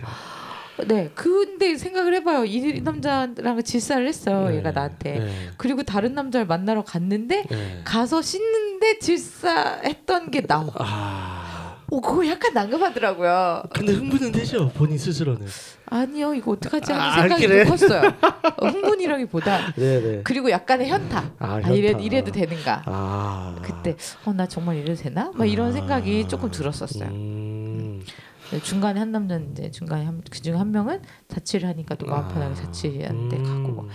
네 0.86 1.10
근데 1.14 1.76
생각을 1.76 2.14
해봐요. 2.14 2.44
이 2.46 2.80
남자랑 2.80 3.62
질사를 3.62 4.06
했어요. 4.08 4.48
네. 4.48 4.56
얘가 4.56 4.70
나한테. 4.72 5.18
네. 5.18 5.50
그리고 5.56 5.82
다른 5.82 6.14
남자를 6.14 6.46
만나러 6.46 6.82
갔는데 6.84 7.44
네. 7.50 7.80
가서 7.84 8.22
씻는데 8.22 8.98
질사했던 8.98 10.30
게 10.30 10.40
나와. 10.46 10.70
아. 10.78 11.39
오 11.90 12.00
그거 12.00 12.26
약간 12.26 12.54
난감하더라고요. 12.54 13.62
근데 13.74 13.92
흥분은 13.92 14.32
되죠 14.32 14.68
본인 14.70 14.96
스스로는. 14.98 15.46
아니요 15.86 16.34
이거 16.34 16.52
어떡하지 16.52 16.92
하는 16.92 17.04
아, 17.04 17.20
생각이 17.22 17.46
그래? 17.48 17.64
좀 17.64 17.76
컸어요. 17.76 18.12
어, 18.58 18.66
흥분이라기보다 18.68 19.72
네네. 19.74 20.20
그리고 20.22 20.50
약간의 20.50 20.88
현타. 20.88 21.32
아, 21.40 21.54
아, 21.64 21.70
이래, 21.70 21.88
현타. 21.88 22.02
이래도 22.04 22.30
되는가. 22.30 22.82
아. 22.86 23.56
그때 23.62 23.96
어 24.24 24.32
나 24.32 24.46
정말 24.46 24.76
이래도 24.76 24.94
되나? 25.02 25.32
막 25.34 25.44
이런 25.46 25.72
생각이 25.72 26.28
조금 26.28 26.50
들었었어요. 26.50 27.08
음. 27.10 28.02
네, 28.52 28.60
중간에 28.62 28.98
한 28.98 29.12
이제 29.52 29.70
중간에 29.70 30.04
한, 30.04 30.22
그중 30.28 30.58
한 30.58 30.70
명은 30.72 31.02
자취를 31.28 31.68
하니까 31.68 31.94
편하게 32.28 32.54
자취하는데 32.54 33.36
음. 33.36 33.44
가고 33.44 33.68
뭐, 33.74 33.88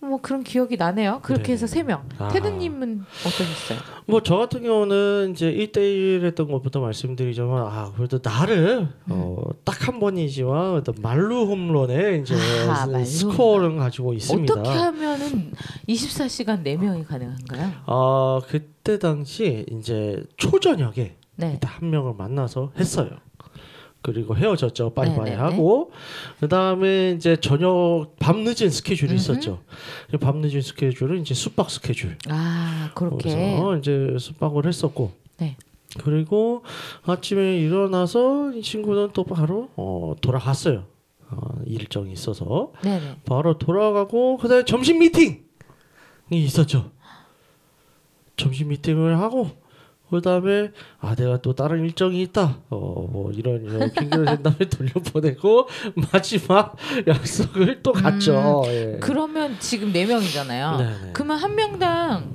뭐 0.00 0.20
그런 0.22 0.44
기억이 0.44 0.76
나네요. 0.76 1.20
그렇게 1.22 1.48
네. 1.48 1.52
해서 1.54 1.66
세 1.66 1.82
명. 1.82 2.08
아. 2.18 2.28
테드님은 2.28 3.00
어떠셨어요? 3.26 3.78
뭐 4.06 4.20
저 4.22 4.36
같은 4.36 4.62
경우는 4.62 5.32
이제 5.32 5.50
1대1 5.52 6.24
했던 6.24 6.48
것부터 6.50 6.80
말씀드리자면 6.80 7.66
아 7.66 7.92
그래도 7.96 8.20
나를 8.22 8.88
어, 9.10 9.42
딱 9.64 9.88
한 9.88 10.00
번이지만 10.00 10.74
어떤 10.74 10.94
말루 11.00 11.46
홈런에 11.46 12.18
이제 12.18 12.34
아, 12.68 12.86
스- 13.04 13.20
스코어를 13.20 13.76
가지고 13.76 14.12
있습니다. 14.14 14.52
어떻게 14.52 14.68
하면은 14.70 15.52
24시간 15.88 16.62
네 16.62 16.76
명이 16.76 17.04
가능한가요? 17.04 17.72
어 17.86 18.40
그때 18.46 18.98
당시 18.98 19.64
이제 19.70 20.22
초저녁에 20.36 21.16
네. 21.36 21.58
한 21.64 21.90
명을 21.90 22.14
만나서 22.18 22.72
했어요. 22.78 23.10
그리고 24.12 24.34
헤어졌죠. 24.34 24.94
빠이빠이 24.94 25.30
네네네. 25.30 25.36
하고 25.36 25.92
그다음에 26.40 27.10
이제 27.10 27.36
저녁 27.36 28.14
밤 28.18 28.38
늦은 28.42 28.70
스케줄이. 28.70 29.14
있었죠. 29.14 29.60
밤 30.18 30.38
늦은 30.38 30.62
스케줄은 30.62 31.20
이제 31.20 31.34
숙박 31.34 31.70
스케줄. 31.70 32.16
아 32.28 32.90
그렇게. 32.94 33.30
그래서 33.30 33.76
이제 33.76 34.16
숙박을 34.18 34.66
했었고. 34.66 35.12
네. 35.36 35.56
그리고 35.98 36.64
아침에 37.04 37.58
일어나서 37.58 38.52
이 38.52 38.62
친구는 38.62 39.10
또 39.12 39.24
바로 39.24 39.68
어, 39.76 40.14
돌아갔어요. 40.22 40.84
어, 41.30 41.36
일정이 41.66 42.10
있어서 42.12 42.72
네네. 42.82 43.16
바로 43.26 43.58
돌아가고 43.58 44.38
그다음에 44.38 44.64
점심 44.64 45.00
미팅이 45.00 45.38
있었죠. 46.30 46.90
점심 48.38 48.68
미팅을 48.68 49.18
하고 49.18 49.50
그다음에 50.10 50.70
아 51.00 51.14
내가 51.14 51.40
또 51.40 51.54
다른 51.54 51.84
일정이 51.84 52.22
있다. 52.22 52.58
어 52.70 53.06
뭐 53.10 53.30
이런 53.32 53.62
이런 53.64 53.90
핑계를 53.92 54.24
댄 54.26 54.42
다음에 54.42 54.58
돌려보내고 54.68 55.68
마지막 56.12 56.76
약속을 57.06 57.82
또 57.82 57.92
갔죠. 57.92 58.62
예. 58.66 58.98
그러면 59.00 59.56
지금 59.60 59.92
네 59.92 60.04
명이잖아요. 60.06 60.76
네네. 60.76 61.12
그러면 61.14 61.38
한 61.38 61.54
명당 61.54 62.30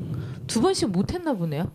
두 0.48 0.62
번씩 0.62 0.90
못 0.92 1.14
했나 1.14 1.34
보네요. 1.34 1.72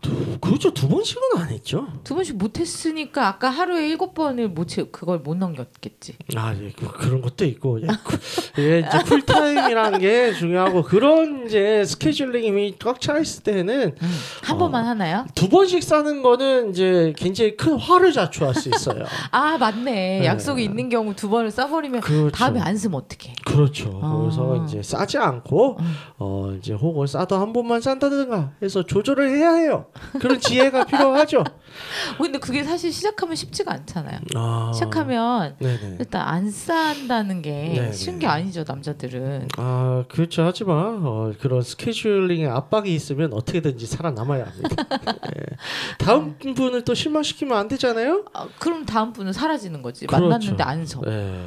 두, 0.00 0.38
그렇죠 0.40 0.72
두 0.72 0.88
번씩은 0.88 1.22
안 1.38 1.48
했죠. 1.48 1.88
두 2.04 2.14
번씩 2.14 2.36
못 2.36 2.58
했으니까 2.58 3.26
아까 3.26 3.50
하루에 3.50 3.88
일곱 3.88 4.14
번을 4.14 4.48
못 4.48 4.68
채, 4.68 4.84
그걸 4.90 5.18
못 5.18 5.36
넘겼겠지. 5.36 6.16
아, 6.36 6.54
예, 6.54 6.70
그, 6.76 6.90
그런 6.92 7.20
것도 7.20 7.44
있고, 7.44 7.80
예, 7.82 7.86
그, 8.04 8.62
예, 8.62 8.78
이제 8.80 8.98
풀타임이라는 9.04 9.98
게 9.98 10.32
중요하고 10.34 10.82
그런 10.82 11.46
이제 11.46 11.84
스케줄링이 11.84 12.78
꽉차 12.78 13.18
있을 13.18 13.42
때는 13.42 13.94
음, 14.00 14.18
한 14.42 14.56
어. 14.56 14.58
번만 14.58 14.86
하나요? 14.86 15.26
두 15.34 15.48
번씩 15.48 15.82
싸는 15.82 16.22
거는 16.22 16.70
이제 16.70 17.12
굉장히 17.16 17.56
큰 17.56 17.76
화를 17.76 18.12
자초할 18.12 18.54
수 18.54 18.68
있어요. 18.68 19.04
아 19.32 19.58
맞네. 19.58 20.20
네. 20.20 20.24
약속이 20.24 20.62
있는 20.62 20.88
경우 20.88 21.14
두 21.14 21.28
번을 21.28 21.50
써버리면 21.50 22.00
그렇죠. 22.00 22.30
다음에 22.30 22.60
안 22.60 22.76
쓰면 22.76 23.00
어떡해. 23.00 23.34
그렇죠. 23.44 24.00
아. 24.02 24.18
그래서 24.20 24.64
이제 24.64 24.82
싸지 24.82 25.18
않고 25.18 25.78
음. 25.80 25.94
어 26.18 26.54
이제 26.58 26.74
혹은 26.74 27.06
싸도 27.06 27.36
한 27.36 27.52
번만 27.52 27.80
싼다든가 27.80 28.52
해서 28.62 28.84
조절을 28.84 29.30
해야 29.30 29.52
해요. 29.54 29.79
그런 30.20 30.40
지혜가 30.40 30.84
필요하죠. 30.84 31.40
어, 31.40 32.22
근데 32.22 32.38
그게 32.38 32.62
사실 32.64 32.92
시작하면 32.92 33.36
쉽지가 33.36 33.72
않잖아요. 33.72 34.18
아, 34.34 34.70
시작하면 34.74 35.56
네네. 35.58 35.96
일단 35.98 36.26
안 36.26 36.50
싼다는 36.50 37.42
게 37.42 37.50
네네. 37.74 37.92
쉬운 37.92 38.18
게 38.18 38.26
아니죠 38.26 38.64
남자들은. 38.66 39.48
아 39.56 40.04
그렇죠 40.08 40.42
하지만 40.42 41.00
어, 41.04 41.32
그런 41.40 41.62
스케줄링에 41.62 42.46
압박이 42.46 42.94
있으면 42.94 43.32
어떻게든지 43.32 43.86
살아남아야 43.86 44.46
합니다. 44.46 44.84
예. 45.36 45.56
다음 45.98 46.36
분을 46.38 46.84
또 46.84 46.94
실망시키면 46.94 47.56
안 47.56 47.68
되잖아요. 47.68 48.24
아, 48.32 48.48
그럼 48.58 48.84
다음 48.86 49.12
분은 49.12 49.32
사라지는 49.32 49.82
거지. 49.82 50.06
그렇죠. 50.06 50.28
만났는데 50.28 50.62
안 50.62 50.86
서. 50.86 51.00
예. 51.06 51.44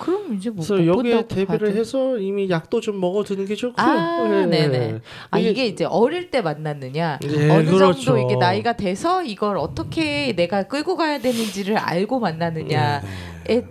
그럼 0.00 0.34
이제 0.34 0.50
뭐 0.50 0.64
그래서 0.66 0.74
못 0.82 0.86
여기에 0.98 1.28
대비를 1.28 1.46
봐도. 1.46 1.66
해서 1.78 2.18
이미 2.18 2.48
약도 2.50 2.80
좀 2.80 2.98
먹어두는 3.00 3.44
게 3.46 3.54
좋고요. 3.54 3.86
아, 3.86 4.42
예. 4.42 4.46
네네. 4.46 5.00
아 5.30 5.38
이게- 5.38 5.66
이제 5.66 5.84
어릴 5.84 6.30
때 6.30 6.40
만났느냐 6.40 7.18
예, 7.24 7.50
어느 7.50 7.70
그렇죠. 7.70 8.00
정도 8.02 8.18
이게 8.20 8.36
나이가 8.36 8.72
돼서 8.74 9.22
이걸 9.22 9.56
어떻게 9.58 10.32
내가 10.34 10.64
끌고 10.64 10.96
가야 10.96 11.18
되는지를 11.20 11.76
알고 11.76 12.18
만나느냐에 12.20 13.00
네. 13.46 13.64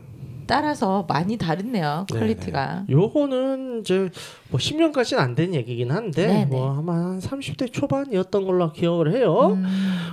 따라서 0.48 1.06
많이 1.08 1.38
다르네요 1.38 2.08
네네. 2.10 2.20
quality가. 2.20 2.86
요거는 2.90 3.82
이제 3.82 4.10
뭐 4.50 4.60
10년까지는 4.60 5.20
안 5.20 5.36
된 5.36 5.54
얘기긴 5.54 5.92
한데 5.92 6.26
네네. 6.26 6.46
뭐 6.46 6.76
아마 6.78 6.94
한 6.94 7.20
30대 7.20 7.72
초반이었던 7.72 8.46
걸로 8.46 8.72
기억을 8.72 9.14
해요. 9.14 9.52
음, 9.58 9.66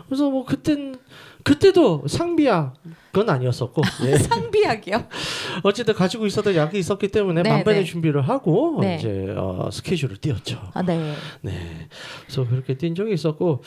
그래서 0.07 0.29
뭐 0.29 0.45
그땐 0.45 0.97
그때도 1.43 2.05
상비약 2.09 2.75
그건 3.17 3.31
아니었었고 3.31 3.81
예. 4.05 4.19
상비약이요? 4.19 5.07
어쨌든 5.63 5.95
가지고 5.95 6.27
있었던 6.27 6.55
약이 6.55 6.79
있었기 6.79 7.09
때문에 7.09 7.43
네, 7.43 7.49
만반의 7.49 7.81
네. 7.81 7.87
준비를 7.87 8.21
하고 8.21 8.77
네. 8.83 8.97
이제 8.97 9.33
어, 9.35 9.71
스케줄을 9.73 10.19
뛰었죠. 10.19 10.61
아 10.75 10.83
네. 10.83 11.15
네, 11.41 11.89
그래서 12.27 12.47
그렇게 12.47 12.75
뛴 12.75 12.95
적이 12.95 13.15
있었고 13.15 13.63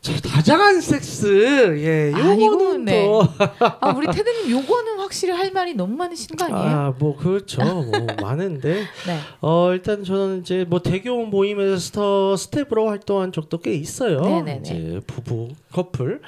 자, 0.00 0.12
다장한 0.20 0.80
섹스 0.80 1.76
예, 1.78 2.12
아, 2.14 2.18
요거는 2.20 2.84
네. 2.84 3.04
또 3.04 3.22
아 3.80 3.92
우리 3.96 4.06
테드님 4.06 4.50
요거는 4.50 4.98
확실히 5.00 5.32
할 5.32 5.50
말이 5.50 5.74
너무 5.74 5.96
많으신 5.96 6.36
거 6.36 6.44
아니에요? 6.44 6.60
아, 6.60 6.94
뭐 6.98 7.16
그렇죠. 7.16 7.62
뭐 7.64 8.06
많은데 8.20 8.74
네. 9.06 9.18
어 9.40 9.72
일단 9.72 10.04
저는 10.04 10.40
이제 10.40 10.64
뭐 10.68 10.80
대규모 10.80 11.26
모임에서 11.26 11.76
스태 11.78 12.36
스태프로 12.36 12.88
활동한 12.88 13.32
적도 13.32 13.58
꽤 13.58 13.74
있어요. 13.74 14.20
네네네. 14.20 14.60
이제 14.64 15.00
부부 15.06 15.48
커플 15.72 16.20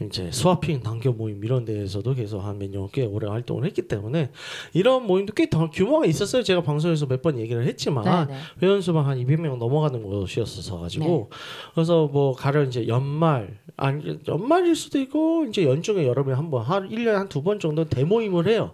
이제 0.00 0.30
스와핑 0.32 0.82
단교 0.82 1.12
모임 1.12 1.44
이런 1.44 1.64
데에서도 1.64 2.14
계속 2.20 2.40
한몇 2.40 2.70
년 2.70 2.88
꽤 2.92 3.04
오래 3.04 3.28
활동을 3.28 3.64
했기 3.64 3.82
때문에 3.82 4.30
이런 4.72 5.06
모임도 5.06 5.32
꽤 5.34 5.46
더 5.50 5.70
규모가 5.70 6.06
있었어요. 6.06 6.42
제가 6.42 6.62
방송에서 6.62 7.06
몇 7.06 7.22
번 7.22 7.38
얘기를 7.38 7.66
했지만 7.66 8.04
네, 8.28 8.34
네. 8.34 8.40
회원 8.62 8.80
수만 8.80 9.04
한 9.04 9.18
200명 9.18 9.56
넘어가는 9.58 10.02
곳이었어서 10.02 10.78
가지고 10.80 11.30
그래서 11.74 12.06
뭐 12.06 12.34
가령 12.34 12.66
이제 12.68 12.86
연말 12.88 13.58
아니 13.76 14.18
연말일 14.28 14.74
수도 14.76 14.98
있고 15.00 15.44
이제 15.46 15.64
연중에 15.64 16.06
여름에 16.06 16.32
한번 16.34 16.62
한 16.62 16.88
1년에 16.88 17.12
한 17.12 17.28
두 17.28 17.42
번 17.42 17.58
정도 17.60 17.84
대모임을 17.84 18.46
해요. 18.48 18.72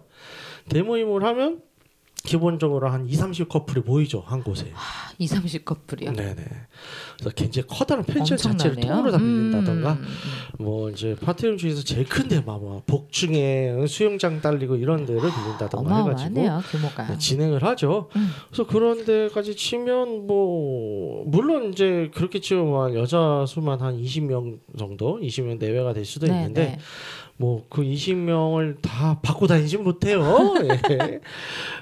대모임을 0.69 1.23
하면 1.23 1.61
기본적으로 2.23 2.89
한 2.89 3.07
2, 3.07 3.13
30 3.15 3.47
커플이 3.47 3.81
모이죠 3.85 4.21
한 4.25 4.43
곳에. 4.43 4.71
2, 5.17 5.27
30 5.27 5.63
커플이요. 5.63 6.11
네네. 6.13 6.35
그래서 7.15 7.29
굉장히 7.35 7.67
커다란 7.67 8.03
펜션 8.03 8.37
자체를. 8.37 8.75
통으로 8.81 9.11
다 9.11 9.17
빌린다던가 9.17 9.93
음, 9.93 9.97
음, 9.97 10.03
음. 10.59 10.63
뭐 10.63 10.89
이제 10.89 11.15
파티룸 11.21 11.57
중에서 11.57 11.83
제일 11.83 12.05
큰 12.07 12.27
데 12.27 12.41
막 12.45 12.59
복층에 12.85 13.85
수영장 13.87 14.41
딸리고 14.41 14.75
이런 14.75 15.05
데를 15.05 15.21
빌린다던가 15.21 15.97
해가지고 16.03 16.33
규모가. 16.69 17.07
네, 17.07 17.17
진행을 17.17 17.63
하죠. 17.63 18.09
음. 18.15 18.29
그래서 18.49 18.67
그런 18.67 19.05
데까지 19.05 19.55
치면 19.55 20.27
뭐 20.27 21.23
물론 21.27 21.71
이제 21.71 22.11
그렇게 22.13 22.39
치면 22.41 22.95
여자 22.95 23.45
수만 23.47 23.79
한 23.81 23.97
20명 24.01 24.59
정도, 24.77 25.17
20명 25.21 25.59
내외가 25.59 25.93
될 25.93 26.03
수도 26.03 26.27
네, 26.27 26.33
있는데 26.33 26.61
네. 26.65 26.79
뭐 27.37 27.63
그 27.69 27.83
20명을 27.83 28.81
다 28.81 29.19
받고 29.21 29.47
다니진 29.47 29.83
못해요. 29.83 30.21
예. 30.91 31.19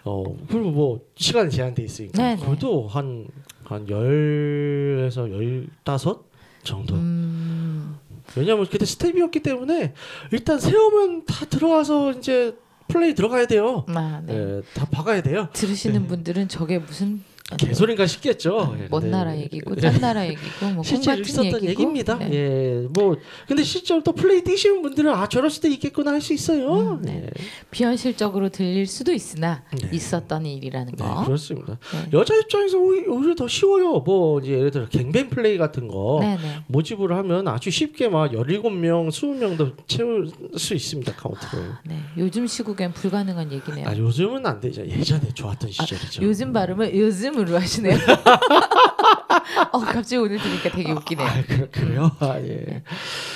어 0.04 0.24
그리고 0.50 0.72
뭐 0.72 1.00
시간 1.16 1.50
제한돼 1.50 1.84
있으니까 1.84 2.22
네, 2.22 2.36
네. 2.36 2.46
그래도 2.46 2.88
한 2.88 3.28
한 3.66 3.90
열에서 3.90 5.30
열다섯 5.30 6.24
정도. 6.64 6.96
음, 6.96 7.98
왜냐하면 8.36 8.68
그때 8.68 8.86
스텝이었기 8.86 9.40
때문에 9.42 9.94
일단 10.32 10.60
세우면 10.60 11.26
다 11.26 11.46
들어와서 11.46 12.12
이제 12.12 12.56
플레이 12.88 13.16
들어가야 13.16 13.48
돼요. 13.48 13.84
아, 13.90 14.22
네. 14.24 14.36
예, 14.36 14.62
다 14.76 14.86
박아야 14.92 15.24
돼요. 15.24 15.50
들으시는 15.54 16.04
네. 16.04 16.08
분들은 16.08 16.48
저게 16.48 16.78
무슨 16.78 17.24
개소리인가 17.58 18.08
싶겠죠. 18.08 18.76
예, 18.80 18.88
먼 18.90 19.02
근데- 19.02 19.10
나라 19.16 19.38
얘기고 19.38 19.76
예. 19.78 19.80
짠 19.82 20.02
나라 20.02 20.26
얘기고 20.26 20.66
뭐 20.74 20.84
실제로 20.84 21.22
있었던 21.22 21.46
얘기고. 21.46 21.68
얘기입니다. 21.70 22.18
네. 22.18 22.30
예, 22.34 22.88
뭐 22.90 23.16
근데 23.48 23.62
실제로 23.62 24.02
또 24.02 24.14
플레이 24.14 24.44
뛰시는 24.44 24.82
분들은 24.82 25.12
아 25.14 25.28
저럴 25.30 25.52
수도 25.52 25.68
있겠구나 25.68 26.12
할 26.12 26.22
수 26.22 26.34
있어요. 26.34 26.74
음, 26.96 27.02
네. 27.04 27.24
예. 27.24 27.30
비현실적으로 27.70 28.50
들릴 28.50 28.88
수도 28.88 29.14
있으나 29.14 29.64
네. 29.80 29.90
있었던 29.94 30.44
일이라는 30.44 30.94
네, 30.98 31.04
거. 31.04 31.24
그렇습니다. 31.24 31.78
네. 31.94 32.10
여자 32.18 32.34
입장에서 32.36 32.80
오히- 32.80 33.06
오히려 33.08 33.36
더 33.36 33.48
쉬워요. 33.48 34.00
뭐 34.00 34.40
이제 34.40 34.54
예를 34.54 34.72
들어 34.72 34.88
gangbang 34.88 35.30
플레이 35.30 35.60
같은 35.60 35.88
거 35.88 36.18
네, 36.22 36.38
네. 36.38 36.60
모집을 36.66 37.16
하면 37.16 37.48
아주 37.48 37.70
쉽게 37.70 38.10
막 38.10 38.32
17명, 38.34 39.10
20명도 39.10 39.74
채울 39.86 40.32
수 40.58 40.74
있습니다. 40.74 41.14
카운트를. 41.14 41.64
네. 41.86 42.00
요즘 42.18 42.48
시국엔 42.48 42.94
불가능한 42.94 43.52
얘기네요. 43.52 43.88
아 43.88 43.96
요즘은 43.96 44.44
안 44.48 44.60
되죠. 44.60 44.84
예전에 44.88 45.30
좋았던 45.36 45.70
시절이죠. 45.70 46.24
요즘 46.24 46.52
발음을 46.52 46.98
요즘 46.98 47.35
으로 47.38 47.60
하시네요. 47.60 47.98
어, 49.72 49.80
갑자기 49.80 50.18
오늘 50.18 50.38
들으니까 50.40 50.70
되게 50.70 50.92
웃기네요. 50.92 51.28
아, 51.28 51.44
그, 51.48 51.70
그래요? 51.70 52.12
아, 52.20 52.40
예. 52.40 52.84